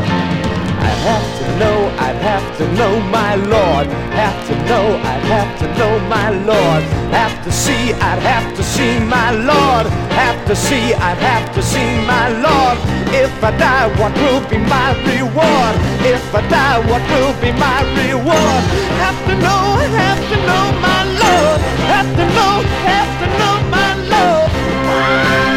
I'd 0.88 1.02
have 1.12 1.30
to 1.40 1.46
know, 1.60 1.78
I'd 2.00 2.22
have 2.32 2.58
to 2.58 2.66
know 2.74 3.00
my 3.12 3.36
Lord. 3.36 3.88
Have 4.24 4.48
to 4.48 4.56
know, 4.70 4.86
I'd 5.12 5.26
have 5.36 5.60
to 5.60 5.68
know 5.78 6.00
my 6.08 6.30
Lord. 6.30 6.84
Have 7.12 7.44
to 7.44 7.52
see, 7.52 7.94
I'd 7.94 8.24
have 8.24 8.56
to 8.56 8.64
see 8.64 9.00
my 9.00 9.32
Lord. 9.32 9.86
Have 10.22 10.40
to 10.48 10.56
see, 10.56 10.94
I'd 10.94 11.18
have 11.18 11.54
to 11.56 11.62
see 11.62 11.90
my 12.08 12.30
Lord. 12.46 12.78
If 13.14 13.44
I 13.44 13.52
die, 13.58 13.88
what 14.00 14.14
will 14.16 14.42
be 14.50 14.58
my 14.58 14.90
reward? 15.08 15.76
If 16.14 16.24
I 16.34 16.42
die, 16.50 16.80
what 16.90 17.04
will 17.12 17.36
be 17.44 17.52
my 17.52 17.80
reward? 17.98 18.64
Have 19.04 19.20
to 19.28 19.36
know, 19.44 19.64
have 20.04 20.24
to 20.32 20.38
know 20.48 20.66
my 20.88 21.02
Lord. 21.22 21.60
Have 21.94 22.12
to 22.20 22.26
know, 22.36 22.54
have 22.92 23.12
to 23.22 23.28
know 23.40 23.56
my 23.70 23.90
Lord. 24.12 25.55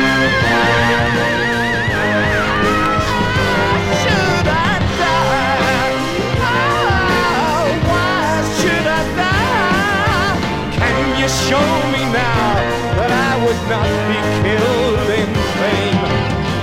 Be 14.08 14.20
killed 14.40 15.08
in 15.20 15.30
vain? 15.60 16.00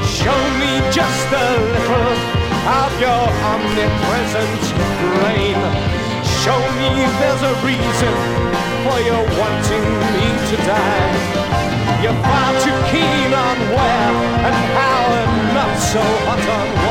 Show 0.04 0.42
me 0.62 0.72
just 0.90 1.28
a 1.30 1.50
little 1.74 2.14
of 2.82 2.92
your 3.00 3.24
omnipresent 3.54 4.64
brain. 5.14 5.60
Show 6.42 6.58
me 6.82 6.92
there's 7.22 7.44
a 7.46 7.56
reason 7.62 8.16
for 8.84 8.98
your 9.10 9.24
wanting 9.38 9.88
me 10.14 10.28
to 10.50 10.56
die. 10.66 11.14
You're 12.02 12.20
far 12.26 12.52
too 12.66 12.80
keen 12.92 13.32
on 13.34 13.58
where 13.74 14.16
and 14.48 14.58
how 14.78 15.04
and 15.22 15.34
not 15.54 15.74
so 15.92 16.02
hot 16.26 16.44
on 16.58 16.85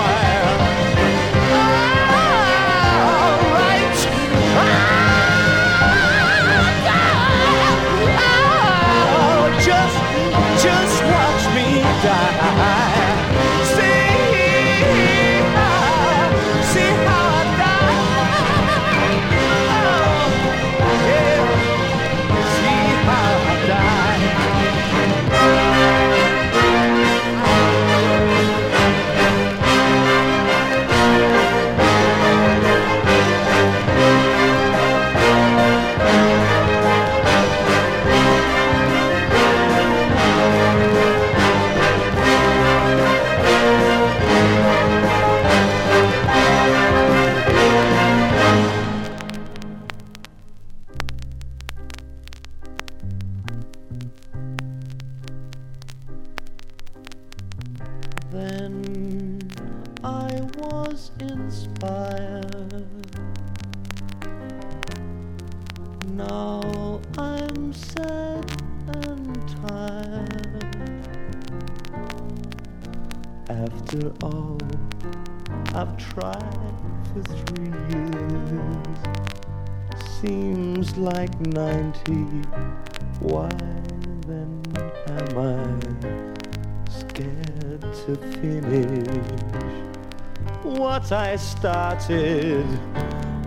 I 91.34 91.36
started? 91.36 92.64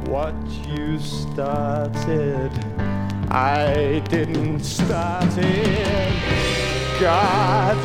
What 0.10 0.36
you 0.68 1.00
started, 1.00 2.52
I 3.32 4.04
didn't 4.10 4.60
start 4.66 5.38
it. 5.38 7.00
God, 7.00 7.78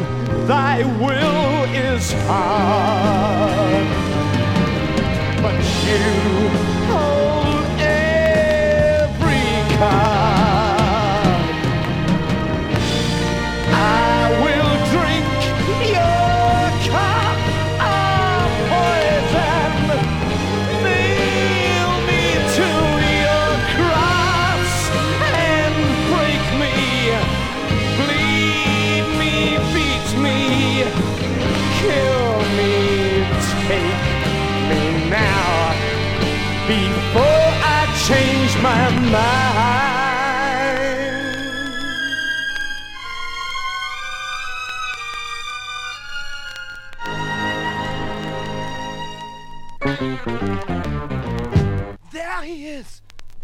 thy 0.49 0.83
will 0.99 1.65
is 1.71 2.13
hard, 2.27 3.87
but 5.41 5.63
you 5.87 6.62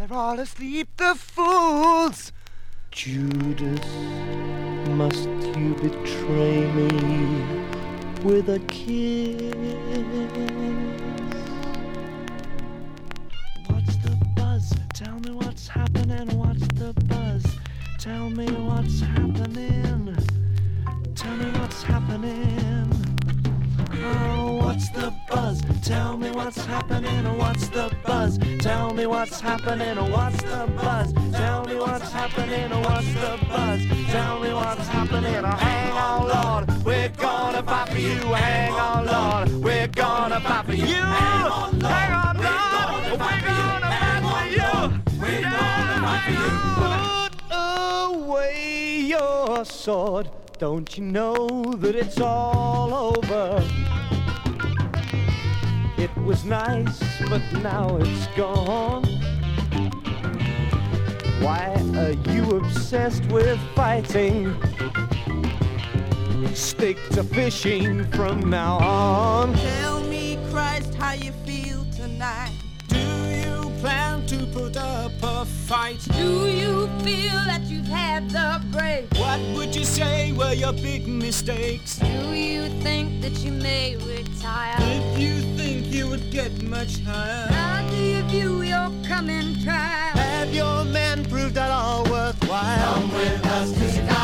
They're 0.08 0.16
all 0.16 0.40
asleep, 0.40 0.88
the 0.96 1.14
fools! 1.14 2.32
Judas, 2.90 3.86
must 4.88 5.28
you 5.54 5.74
betray 5.74 6.66
me 6.72 7.44
with 8.22 8.48
a 8.48 8.58
kiss? 8.68 9.52
What's 13.66 13.96
the 13.98 14.16
buzz? 14.34 14.72
Tell 14.94 15.18
me 15.20 15.30
what's 15.32 15.68
happening. 15.68 16.38
What's 16.38 16.66
the 16.68 16.94
buzz? 17.04 17.44
Tell 17.98 18.30
me 18.30 18.46
what's 18.46 19.00
happening. 19.00 20.16
Tell 21.14 21.36
me 21.36 21.50
what's 21.58 21.82
happening. 21.82 22.90
Oh, 23.92 24.52
what's 24.62 24.88
the 24.88 25.12
buzz? 25.28 25.60
Tell 25.82 26.16
me 26.16 26.30
what's 26.30 26.64
happening. 26.64 27.36
What's 27.36 27.68
the 27.68 27.87
buzz? 28.18 28.38
Tell 28.60 28.92
me 28.92 29.06
what's 29.06 29.40
happening. 29.40 29.96
What's 30.10 30.42
the 30.42 30.62
buzz? 30.76 31.12
Tell 31.32 31.64
me 31.64 31.76
what's 31.76 32.10
happening. 32.10 32.70
What's 32.86 33.12
the 33.22 33.32
buzz? 33.48 33.80
Tell 34.14 34.40
me 34.40 34.52
what's 34.52 34.86
happening. 34.88 35.44
Hang 35.44 35.92
on, 36.06 36.20
Lord. 36.34 36.84
We're 36.84 37.12
gonna 37.26 37.62
fight 37.62 37.88
for 37.90 37.98
you. 37.98 38.20
Hang 38.44 38.72
on, 38.72 39.06
Lord. 39.14 39.46
We're 39.64 39.88
gonna 39.88 40.40
fight 40.40 40.64
for 40.66 40.74
you. 40.74 41.02
Hang 41.20 41.46
on, 41.60 41.72
Lord. 41.78 42.08
We're 43.04 43.42
gonna 43.50 43.90
fight 44.02 44.22
for 44.28 44.42
you. 44.56 44.72
We're 45.22 45.42
gonna 45.42 45.98
fight 46.06 46.22
for 46.26 46.34
you. 46.38 46.50
Put 46.80 47.32
away 48.16 49.00
your 49.14 49.64
sword. 49.64 50.30
Don't 50.58 50.88
you 50.96 51.04
know 51.04 51.36
that 51.82 51.94
it's 51.94 52.20
all 52.20 52.92
over? 53.14 53.62
Was 56.28 56.44
nice, 56.44 57.00
but 57.28 57.42
now 57.62 57.96
it's 57.96 58.26
gone. 58.36 59.04
Why 61.40 61.74
are 61.96 62.32
you 62.32 62.56
obsessed 62.58 63.24
with 63.32 63.58
fighting? 63.74 64.54
Stick 66.54 66.98
to 67.10 67.24
fishing 67.24 68.04
from 68.12 68.50
now 68.50 68.78
on. 68.78 69.54
Tell 69.54 70.00
me, 70.02 70.38
Christ, 70.50 70.94
how 70.94 71.12
you 71.12 71.32
feel 71.46 71.84
tonight. 71.96 72.52
Do 72.88 72.98
you 72.98 73.72
plan 73.80 74.26
to 74.26 74.46
put 74.52 74.76
up 74.76 75.12
a 75.22 75.46
fight? 75.68 76.00
Do 76.16 76.46
you 76.48 76.88
feel 77.04 77.38
that 77.44 77.62
you've 77.64 77.86
had 77.86 78.30
the 78.30 78.62
break? 78.72 79.04
What 79.18 79.38
would 79.54 79.76
you 79.76 79.84
say 79.84 80.32
were 80.32 80.54
your 80.54 80.72
big 80.72 81.06
mistakes? 81.06 81.96
Do 81.98 82.32
you 82.32 82.68
think 82.80 83.20
that 83.20 83.36
you 83.44 83.52
may 83.52 83.96
retire? 83.96 84.76
If 84.78 85.18
you 85.18 85.34
think 85.58 85.86
you 85.88 86.08
would 86.08 86.30
get 86.30 86.62
much 86.62 87.00
higher, 87.00 87.48
How 87.52 87.86
do 87.90 87.96
you 87.96 88.22
view 88.32 88.62
your 88.62 88.90
coming 89.06 89.62
trial? 89.62 90.16
Have 90.16 90.54
your 90.54 90.84
men 90.84 91.26
proved 91.26 91.58
at 91.58 91.70
all 91.70 92.04
worthwhile? 92.04 92.94
Come 92.94 93.12
with 93.12 93.46
us 93.46 94.17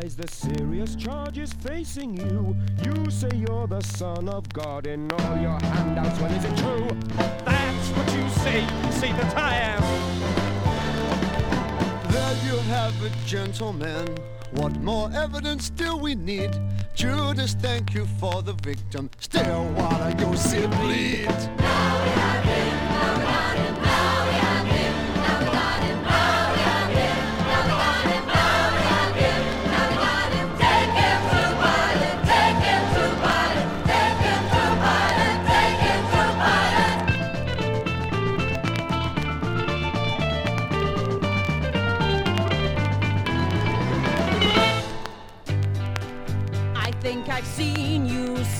realize 0.00 0.16
the 0.16 0.28
serious 0.28 0.94
charges 0.94 1.52
facing 1.52 2.16
you. 2.16 2.56
You 2.84 3.10
say 3.10 3.28
you're 3.34 3.66
the 3.66 3.80
son 3.82 4.28
of 4.28 4.48
God 4.52 4.86
in 4.86 5.10
all 5.12 5.36
your 5.38 5.58
handouts. 5.60 6.18
Well, 6.20 6.32
is 6.32 6.44
it 6.44 6.56
true? 6.56 6.88
That's 7.44 7.88
what 7.90 8.06
you 8.14 8.28
say. 8.42 8.62
You 8.62 8.92
say 8.92 9.12
that 9.12 9.36
I 9.36 9.54
am. 9.56 9.82
There 12.10 12.36
you 12.46 12.58
have 12.68 12.94
it, 13.04 13.12
gentlemen. 13.26 14.06
What 14.52 14.76
more 14.80 15.10
evidence 15.12 15.70
do 15.70 15.96
we 15.96 16.14
need? 16.14 16.50
Judas, 16.94 17.54
thank 17.54 17.94
you 17.94 18.06
for 18.18 18.42
the 18.42 18.54
victim. 18.54 19.10
Stillwater, 19.18 20.14
you 20.18 20.36
see 20.36 20.66
bleed. 20.66 21.28
Take 23.58 23.79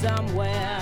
somewhere. 0.01 0.80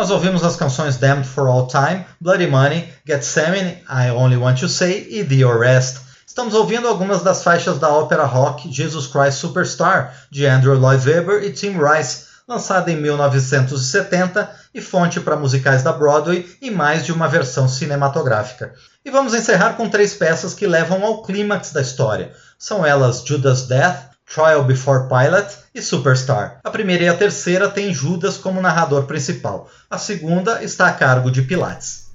Nós 0.00 0.10
ouvimos 0.10 0.42
as 0.42 0.56
canções 0.56 0.96
Damned 0.96 1.28
for 1.28 1.46
All 1.46 1.66
Time, 1.66 2.06
Bloody 2.18 2.46
Money, 2.46 2.90
Gethsemane, 3.06 3.84
I 3.86 4.10
Only 4.10 4.38
Want 4.38 4.58
to 4.60 4.66
Say 4.66 5.06
e 5.10 5.22
The 5.22 5.44
Arrest. 5.44 5.98
Estamos 6.26 6.54
ouvindo 6.54 6.88
algumas 6.88 7.22
das 7.22 7.42
faixas 7.42 7.78
da 7.78 7.90
ópera 7.90 8.24
rock 8.24 8.72
Jesus 8.72 9.06
Christ 9.06 9.38
Superstar, 9.38 10.14
de 10.30 10.46
Andrew 10.46 10.74
Lloyd 10.74 11.06
Webber 11.06 11.44
e 11.44 11.52
Tim 11.52 11.76
Rice, 11.76 12.28
lançada 12.48 12.90
em 12.90 12.96
1970 12.96 14.50
e 14.72 14.80
fonte 14.80 15.20
para 15.20 15.36
musicais 15.36 15.82
da 15.82 15.92
Broadway 15.92 16.48
e 16.62 16.70
mais 16.70 17.04
de 17.04 17.12
uma 17.12 17.28
versão 17.28 17.68
cinematográfica. 17.68 18.72
E 19.04 19.10
vamos 19.10 19.34
encerrar 19.34 19.74
com 19.74 19.90
três 19.90 20.14
peças 20.14 20.54
que 20.54 20.66
levam 20.66 21.04
ao 21.04 21.22
clímax 21.22 21.72
da 21.72 21.82
história. 21.82 22.32
São 22.58 22.86
elas 22.86 23.22
Judas 23.22 23.66
Death, 23.66 24.09
Trial 24.32 24.62
Before 24.62 25.08
Pilot 25.08 25.58
e 25.74 25.82
Superstar. 25.82 26.60
A 26.62 26.70
primeira 26.70 27.02
e 27.04 27.08
a 27.08 27.14
terceira 27.14 27.68
têm 27.68 27.92
Judas 27.92 28.38
como 28.38 28.62
narrador 28.62 29.04
principal. 29.04 29.68
A 29.90 29.98
segunda 29.98 30.62
está 30.62 30.86
a 30.86 30.92
cargo 30.92 31.32
de 31.32 31.42
Pilates. 31.42 32.08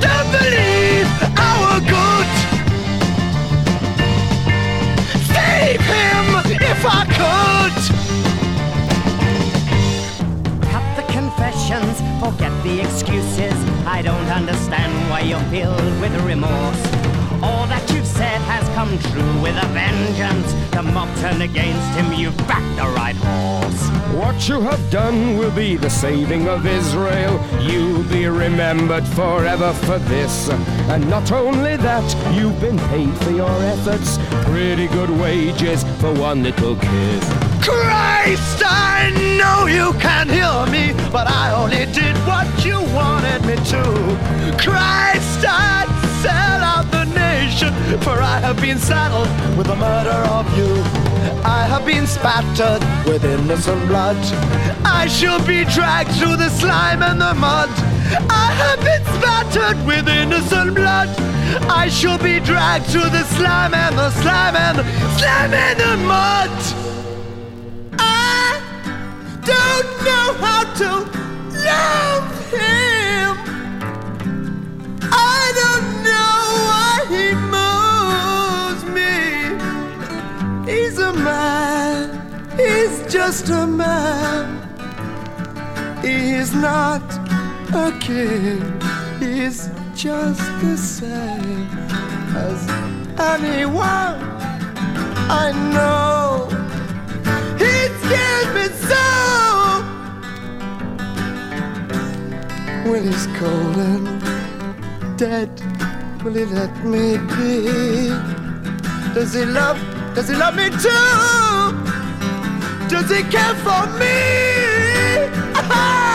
Don't 0.00 0.32
believe. 0.32 0.61
Excuses. 12.80 13.54
I 13.86 14.02
don't 14.02 14.28
understand 14.28 14.92
why 15.10 15.20
you're 15.20 15.48
filled 15.50 16.00
with 16.00 16.14
remorse. 16.24 16.82
All 17.42 17.66
that 17.66 17.82
has 17.90 18.01
come 18.82 18.98
come 18.98 19.12
true 19.12 19.42
with 19.42 19.56
a 19.62 19.66
vengeance. 19.68 20.52
The 20.72 20.82
mob 20.82 21.08
turned 21.18 21.42
against 21.42 21.88
him, 21.96 22.12
you've 22.12 22.36
backed 22.48 22.76
the 22.76 22.88
right 23.00 23.14
horse. 23.16 23.82
What 24.16 24.48
you 24.48 24.60
have 24.60 24.90
done 24.90 25.38
will 25.38 25.52
be 25.52 25.76
the 25.76 25.90
saving 25.90 26.48
of 26.48 26.66
Israel. 26.66 27.34
You'll 27.60 28.02
be 28.04 28.26
remembered 28.26 29.06
forever 29.08 29.72
for 29.84 29.98
this. 29.98 30.48
And 30.92 31.08
not 31.08 31.30
only 31.30 31.76
that, 31.76 32.34
you've 32.34 32.60
been 32.60 32.78
paid 32.90 33.14
for 33.18 33.30
your 33.30 33.56
efforts. 33.74 34.18
Pretty 34.46 34.88
good 34.88 35.10
wages 35.10 35.84
for 36.00 36.12
one 36.14 36.42
little 36.42 36.76
kiss. 36.76 37.24
Christ, 37.62 38.62
I 38.64 39.12
know 39.38 39.66
you 39.66 39.92
can 40.00 40.28
hear 40.28 40.66
me, 40.74 40.92
but 41.12 41.28
I 41.28 41.52
only 41.52 41.86
did 41.92 42.16
what 42.26 42.48
you 42.64 42.78
wanted 42.92 43.40
me 43.46 43.56
to. 43.72 43.82
Christ, 44.58 45.44
I'd 45.46 46.02
sell 46.22 46.62
out 46.72 46.86
the 46.90 47.04
nation, 47.04 47.72
for 48.00 48.22
I 48.22 48.31
have 48.52 48.60
been 48.60 48.78
saddled 48.78 49.30
with 49.56 49.66
the 49.66 49.76
murder 49.76 50.18
of 50.28 50.44
you. 50.58 50.74
I 51.42 51.64
have 51.66 51.86
been 51.86 52.06
spattered 52.06 52.82
with 53.08 53.24
innocent 53.24 53.88
blood. 53.88 54.18
I 54.84 55.06
shall 55.06 55.40
be 55.46 55.64
dragged 55.64 56.10
through 56.16 56.36
the 56.36 56.50
slime 56.50 57.02
and 57.02 57.18
the 57.18 57.32
mud. 57.32 57.70
I 58.28 58.52
have 58.62 58.80
been 58.84 59.04
spattered 59.16 59.86
with 59.86 60.06
innocent 60.06 60.74
blood. 60.74 61.08
I 61.70 61.88
shall 61.88 62.18
be 62.18 62.40
dragged 62.40 62.86
through 62.86 63.08
the 63.08 63.24
slime 63.36 63.72
and 63.72 63.96
the 63.96 64.10
slime 64.20 64.56
and 64.56 64.78
the 64.80 64.84
slime 65.16 65.54
and 65.54 65.80
the 65.80 65.96
mud. 66.12 66.50
I 67.98 68.60
don't 69.50 69.90
know 70.04 70.26
how 70.44 70.62
to 70.80 70.90
love 71.56 72.52
him. 72.52 72.91
Just 83.12 83.50
a 83.50 83.66
man. 83.66 84.56
He's 86.00 86.54
not 86.54 87.02
a 87.74 87.92
king. 88.00 88.62
He's 89.20 89.68
just 89.94 90.40
the 90.62 90.78
same 90.78 91.68
as 92.34 92.60
anyone 93.20 94.16
I 95.44 95.52
know. 95.74 96.48
He 97.62 97.74
scares 98.00 98.48
me 98.56 98.66
so. 98.88 99.06
When 102.90 103.02
he's 103.08 103.26
cold 103.38 103.76
and 103.76 105.18
dead, 105.18 105.50
will 106.24 106.32
he 106.32 106.46
let 106.46 106.74
me 106.82 107.18
be? 107.36 108.08
Does 109.12 109.34
he 109.34 109.44
love? 109.44 109.78
Does 110.14 110.30
he 110.30 110.34
love 110.34 110.56
me 110.56 110.70
too? 110.70 111.91
Does 112.92 113.08
he 113.08 113.22
care 113.22 113.54
for 113.64 113.86
me? 113.98 114.12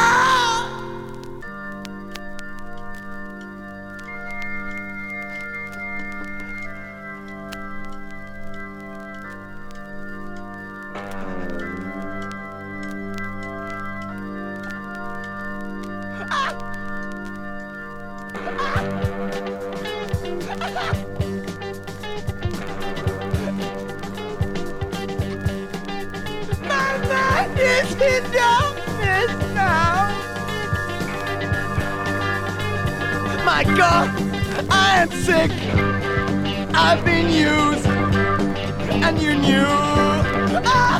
you 39.47 39.65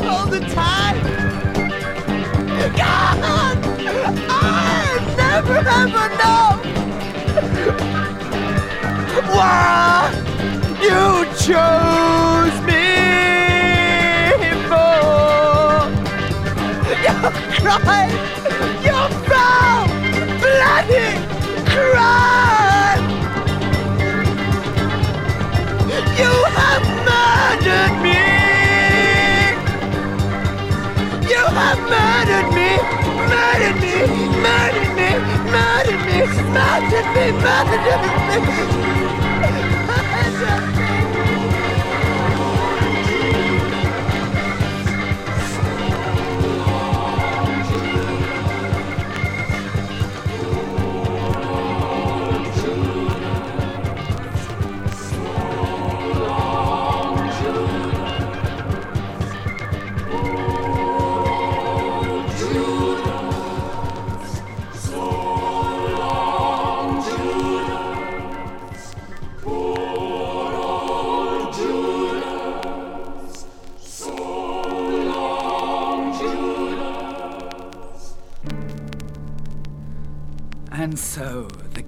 all 0.09 0.27
the 0.27 0.39
time. 0.53 0.97
God, 2.75 3.19
I 4.29 5.13
never 5.17 5.57
ever 5.57 6.05
know 6.19 6.47
why 9.33 10.11
you 10.81 11.25
chose 11.45 12.46
murdered 36.49 37.07
me, 37.15 37.31
murdered 37.41 37.87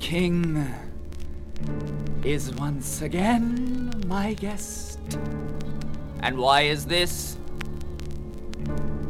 king 0.09 0.65
is 2.23 2.51
once 2.55 3.03
again 3.03 3.93
my 4.07 4.33
guest. 4.33 4.97
And 6.21 6.35
why 6.35 6.61
is 6.61 6.87
this? 6.87 7.37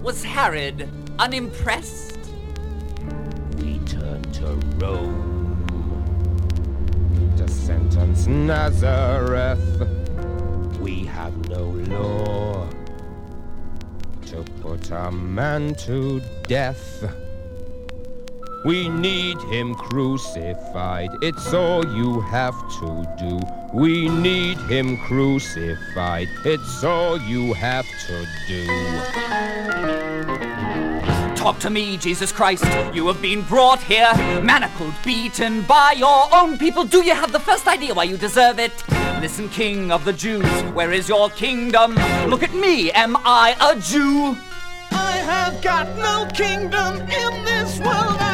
Was 0.03 0.25
Herod 0.25 0.89
unimpressed? 1.17 2.19
We 3.59 3.79
turn 3.85 4.21
to 4.39 4.47
Rome 4.75 5.63
to 7.37 7.47
sentence 7.47 8.27
Nazareth. 8.27 9.87
We 10.81 11.05
have 11.05 11.33
no 11.47 11.63
law 11.95 12.67
to 14.25 14.43
put 14.61 14.91
a 14.91 15.09
man 15.09 15.75
to 15.75 16.21
death. 16.49 17.05
We 18.65 18.89
need 18.89 19.39
him 19.43 19.73
crucified. 19.73 21.11
It's 21.21 21.53
all 21.53 21.85
you 21.95 22.19
have 22.19 22.55
to 22.81 23.15
do. 23.17 23.39
We 23.73 24.09
need 24.09 24.57
him 24.57 24.97
crucified. 24.97 26.27
It's 26.43 26.83
all 26.83 27.17
you 27.21 27.53
have 27.53 27.85
to 28.07 28.27
do. 28.49 28.65
Talk 31.35 31.57
to 31.59 31.69
me, 31.69 31.95
Jesus 31.95 32.33
Christ. 32.33 32.65
You 32.93 33.07
have 33.07 33.21
been 33.21 33.43
brought 33.43 33.81
here, 33.81 34.11
manacled, 34.43 34.93
beaten 35.05 35.61
by 35.61 35.93
your 35.93 36.27
own 36.33 36.57
people. 36.57 36.83
Do 36.83 37.01
you 37.01 37.15
have 37.15 37.31
the 37.31 37.39
first 37.39 37.65
idea 37.65 37.93
why 37.93 38.03
you 38.03 38.17
deserve 38.17 38.59
it? 38.59 38.83
Listen, 39.21 39.47
King 39.47 39.89
of 39.89 40.03
the 40.03 40.11
Jews, 40.11 40.45
where 40.73 40.91
is 40.91 41.07
your 41.07 41.29
kingdom? 41.29 41.95
Look 42.27 42.43
at 42.43 42.53
me, 42.53 42.91
am 42.91 43.15
I 43.23 43.55
a 43.61 43.79
Jew? 43.79 44.35
I 44.91 45.11
have 45.13 45.61
got 45.61 45.87
no 45.97 46.27
kingdom 46.33 46.99
in 47.09 47.45
this 47.45 47.79
world. 47.79 48.28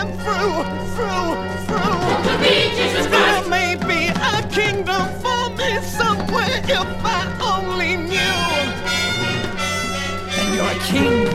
I'm 0.46 0.86
through, 0.94 0.94
through, 0.94 1.34
through. 1.66 2.30
To 2.30 2.38
me, 2.40 2.70
Jesus 2.76 3.08
Christ. 3.08 3.50
There 3.50 3.50
may 3.50 3.76
be 3.76 4.14
a 4.14 4.48
kingdom 4.50 5.04
for 5.22 5.50
me 5.58 5.82
somewhere 5.82 6.62
if 6.64 6.88
I 7.04 7.26
only 7.42 7.98
knew. 7.98 8.38
And 10.38 10.56
you're 10.56 10.70
a 10.70 10.80
king. 10.86 11.26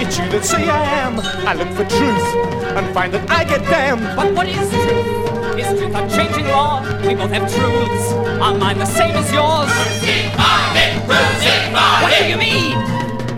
It's 0.00 0.18
you 0.18 0.28
that 0.30 0.44
say 0.44 0.68
I 0.68 0.84
am. 1.02 1.18
I 1.20 1.54
look 1.54 1.68
for 1.70 1.84
truth 1.84 2.28
and 2.76 2.94
find 2.94 3.12
that 3.14 3.28
I 3.30 3.44
get 3.44 3.62
damned. 3.62 4.16
But 4.16 4.32
what 4.34 4.48
is 4.48 4.70
truth? 4.70 5.58
Is 5.58 5.66
truth 5.78 5.94
a 5.94 6.08
changing 6.08 6.46
law? 6.46 6.82
We 7.06 7.14
both 7.14 7.32
have 7.32 7.50
truths. 7.52 8.12
Are 8.40 8.56
mine 8.56 8.78
the 8.78 8.86
same 8.86 9.16
as 9.16 9.32
yours? 9.32 9.70
Crucify 9.74 10.74
me, 10.74 11.02
crucify 11.06 11.98
me. 11.98 12.02
What 12.02 12.10
do 12.18 12.24
you 12.30 12.38
mean? 12.38 12.78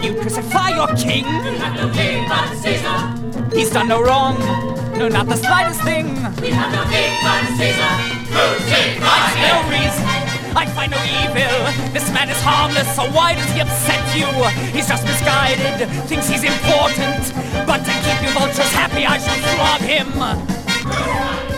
You 0.04 0.20
crucify 0.20 0.68
your 0.76 0.88
king? 0.96 1.24
He's 3.54 3.70
done 3.70 3.88
no 3.88 4.02
wrong. 4.02 4.38
No, 4.98 5.08
not 5.08 5.26
the 5.26 5.36
slightest 5.36 5.80
thing. 5.82 6.06
We 6.42 6.50
have 6.50 6.72
no 6.74 6.82
king 6.90 7.14
but 7.22 7.46
Caesar. 7.56 7.94
I 8.34 9.30
see 9.30 9.46
no 9.46 9.62
reason. 9.70 10.04
I 10.56 10.66
find 10.74 10.90
no 10.90 10.98
evil. 11.22 11.92
This 11.92 12.10
man 12.12 12.28
is 12.28 12.40
harmless, 12.42 12.94
so 12.96 13.04
why 13.10 13.34
does 13.34 13.48
he 13.52 13.60
upset 13.60 14.02
you? 14.16 14.26
He's 14.72 14.88
just 14.88 15.04
misguided, 15.04 15.88
thinks 16.08 16.28
he's 16.28 16.42
important. 16.42 17.32
But 17.66 17.78
to 17.86 17.92
keep 18.02 18.22
you 18.22 18.30
vultures 18.34 18.72
happy, 18.72 19.06
I 19.06 19.18
shall 19.18 19.38
flog 19.54 19.80
him. 19.82 21.53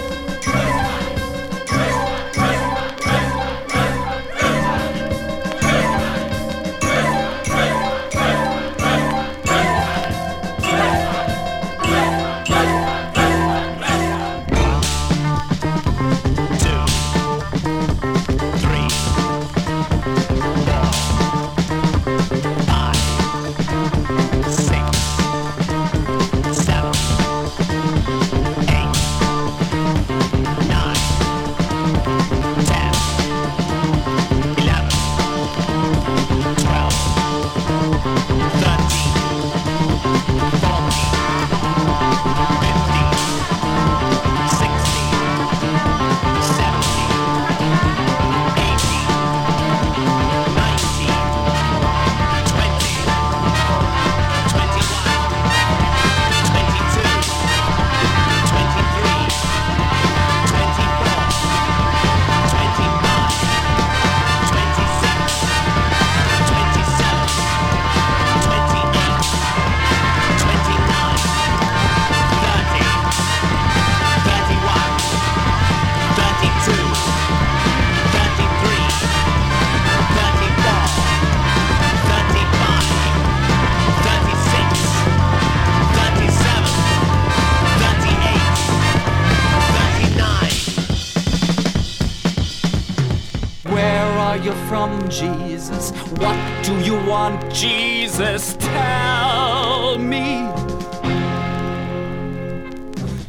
Jesus? 97.57 98.55
Tell 98.59 99.97
me. 99.97 100.47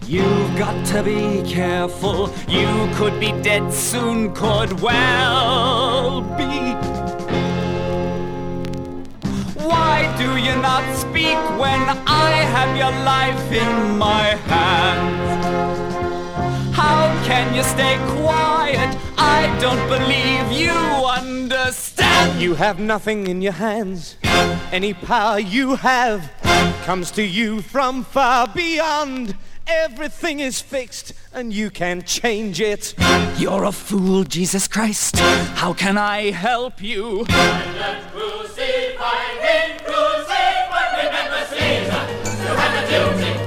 You've 0.06 0.58
got 0.58 0.86
to 0.88 1.02
be 1.02 1.44
careful. 1.50 2.30
You 2.50 2.90
could 2.96 3.22
be 3.22 3.32
dead 3.42 3.72
soon, 3.72 4.34
could 4.34 4.82
well 4.82 6.22
be. 6.38 6.74
Why 9.64 10.14
do 10.18 10.36
you 10.36 10.56
not 10.62 10.84
speak 10.98 11.40
when 11.58 11.82
I 12.06 12.32
have 12.56 12.76
your 12.76 12.92
life 13.06 13.50
in 13.50 13.98
my 13.98 14.36
hands? 14.52 15.46
How 16.76 17.00
can 17.26 17.56
you 17.56 17.64
stay 17.64 17.96
quiet? 18.20 18.98
I 19.18 19.58
don't 19.62 19.88
believe 19.88 20.37
you 22.40 22.54
have 22.54 22.80
nothing 22.80 23.28
in 23.28 23.42
your 23.42 23.54
hands. 23.54 24.18
Any 24.72 24.94
power 24.94 25.40
you 25.40 25.76
have 25.76 26.32
comes 26.84 27.10
to 27.12 27.24
you 27.24 27.62
from 27.62 28.04
far 28.04 28.48
beyond. 28.48 29.36
Everything 29.66 30.40
is 30.40 30.62
fixed 30.62 31.14
and 31.34 31.52
you 31.52 31.70
can 31.70 32.04
change 32.04 32.62
it. 32.62 32.94
You're 33.38 33.64
a 33.64 33.72
fool, 33.72 34.24
Jesus 34.24 34.68
Christ. 34.68 35.18
How 35.56 35.74
can 35.74 35.98
I 35.98 36.32
help 36.32 36.82
you? 36.82 37.26
Don't 42.90 43.47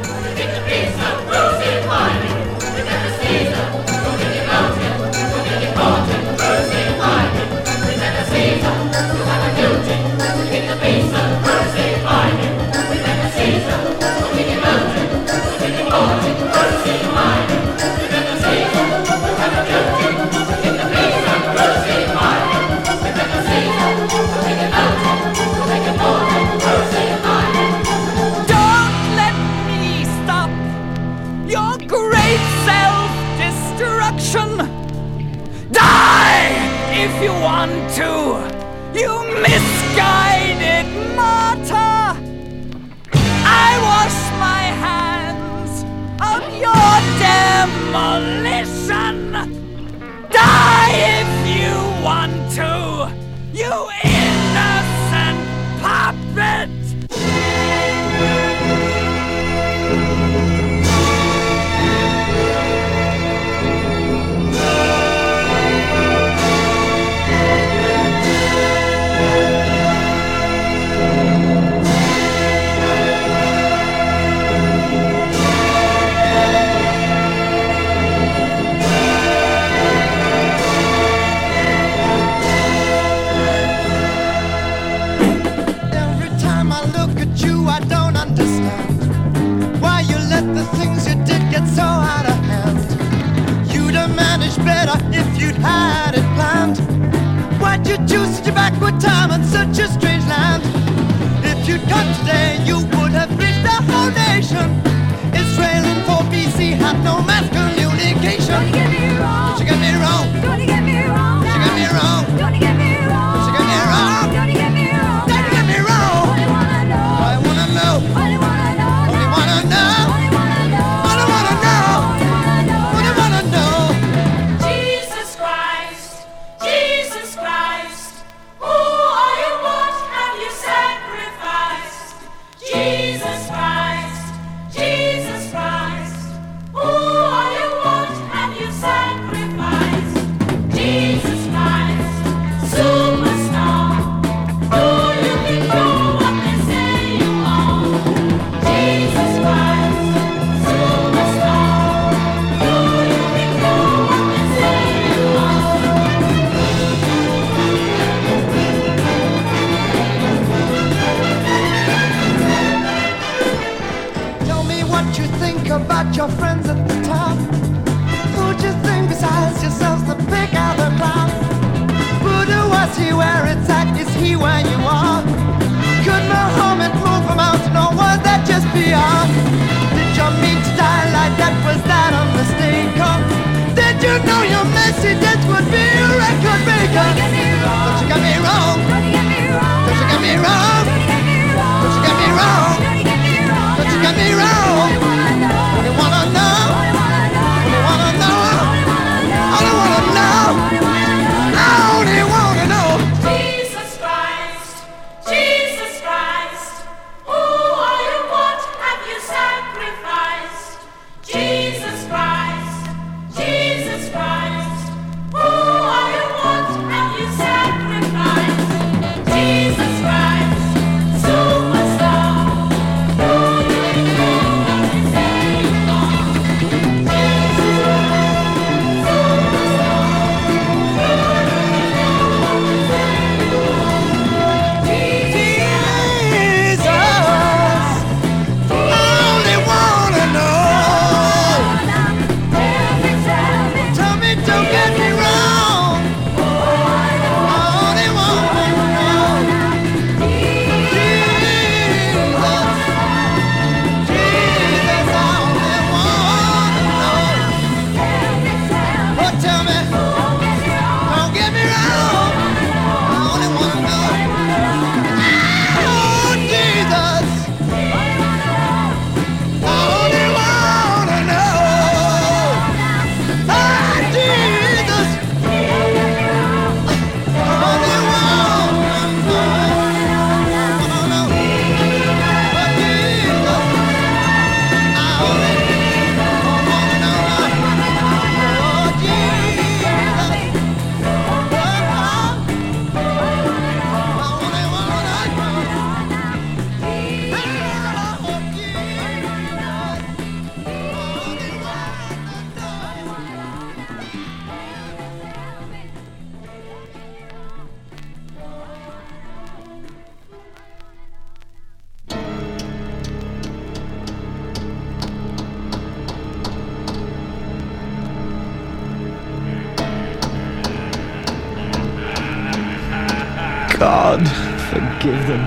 God, 323.80 324.20
forgive 324.68 325.26
them. 325.26 325.40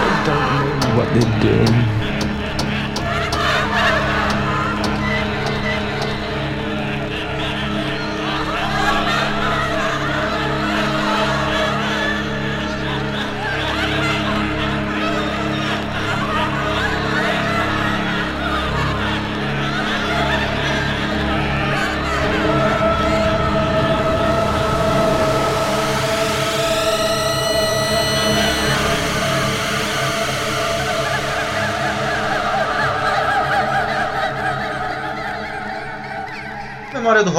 They 0.00 0.14
don't 0.26 0.80
know 0.80 0.96
what 0.96 1.14
they're 1.14 1.40
doing. 1.40 2.01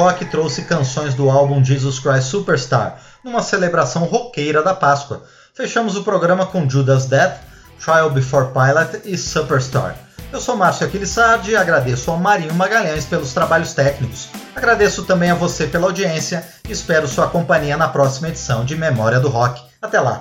Rock 0.04 0.26
trouxe 0.26 0.64
canções 0.64 1.14
do 1.14 1.30
álbum 1.30 1.64
Jesus 1.64 1.98
Christ 1.98 2.28
Superstar, 2.28 2.98
numa 3.24 3.42
celebração 3.42 4.04
roqueira 4.04 4.62
da 4.62 4.74
Páscoa. 4.74 5.22
Fechamos 5.54 5.96
o 5.96 6.04
programa 6.04 6.44
com 6.44 6.68
Judas 6.68 7.06
Death, 7.06 7.38
Trial 7.82 8.10
Before 8.10 8.48
Pilot 8.52 9.00
e 9.06 9.16
Superstar. 9.16 9.96
Eu 10.30 10.42
sou 10.42 10.58
Márcio 10.58 10.86
Aquilissardi 10.86 11.52
e 11.52 11.56
agradeço 11.56 12.10
ao 12.10 12.18
Marinho 12.18 12.52
Magalhães 12.52 13.06
pelos 13.06 13.32
trabalhos 13.32 13.72
técnicos. 13.72 14.28
Agradeço 14.54 15.04
também 15.04 15.30
a 15.30 15.34
você 15.34 15.66
pela 15.66 15.86
audiência 15.86 16.44
e 16.68 16.72
espero 16.72 17.08
sua 17.08 17.28
companhia 17.28 17.78
na 17.78 17.88
próxima 17.88 18.28
edição 18.28 18.62
de 18.62 18.76
Memória 18.76 19.18
do 19.18 19.30
Rock. 19.30 19.62
Até 19.80 20.00
lá! 20.00 20.20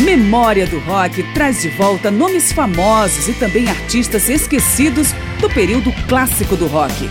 Memória 0.00 0.66
do 0.66 0.78
Rock 0.78 1.22
traz 1.34 1.60
de 1.60 1.68
volta 1.68 2.10
nomes 2.10 2.52
famosos 2.52 3.28
e 3.28 3.34
também 3.34 3.68
artistas 3.68 4.30
esquecidos 4.30 5.08
do 5.42 5.50
período 5.50 5.92
clássico 6.08 6.56
do 6.56 6.66
rock. 6.66 7.10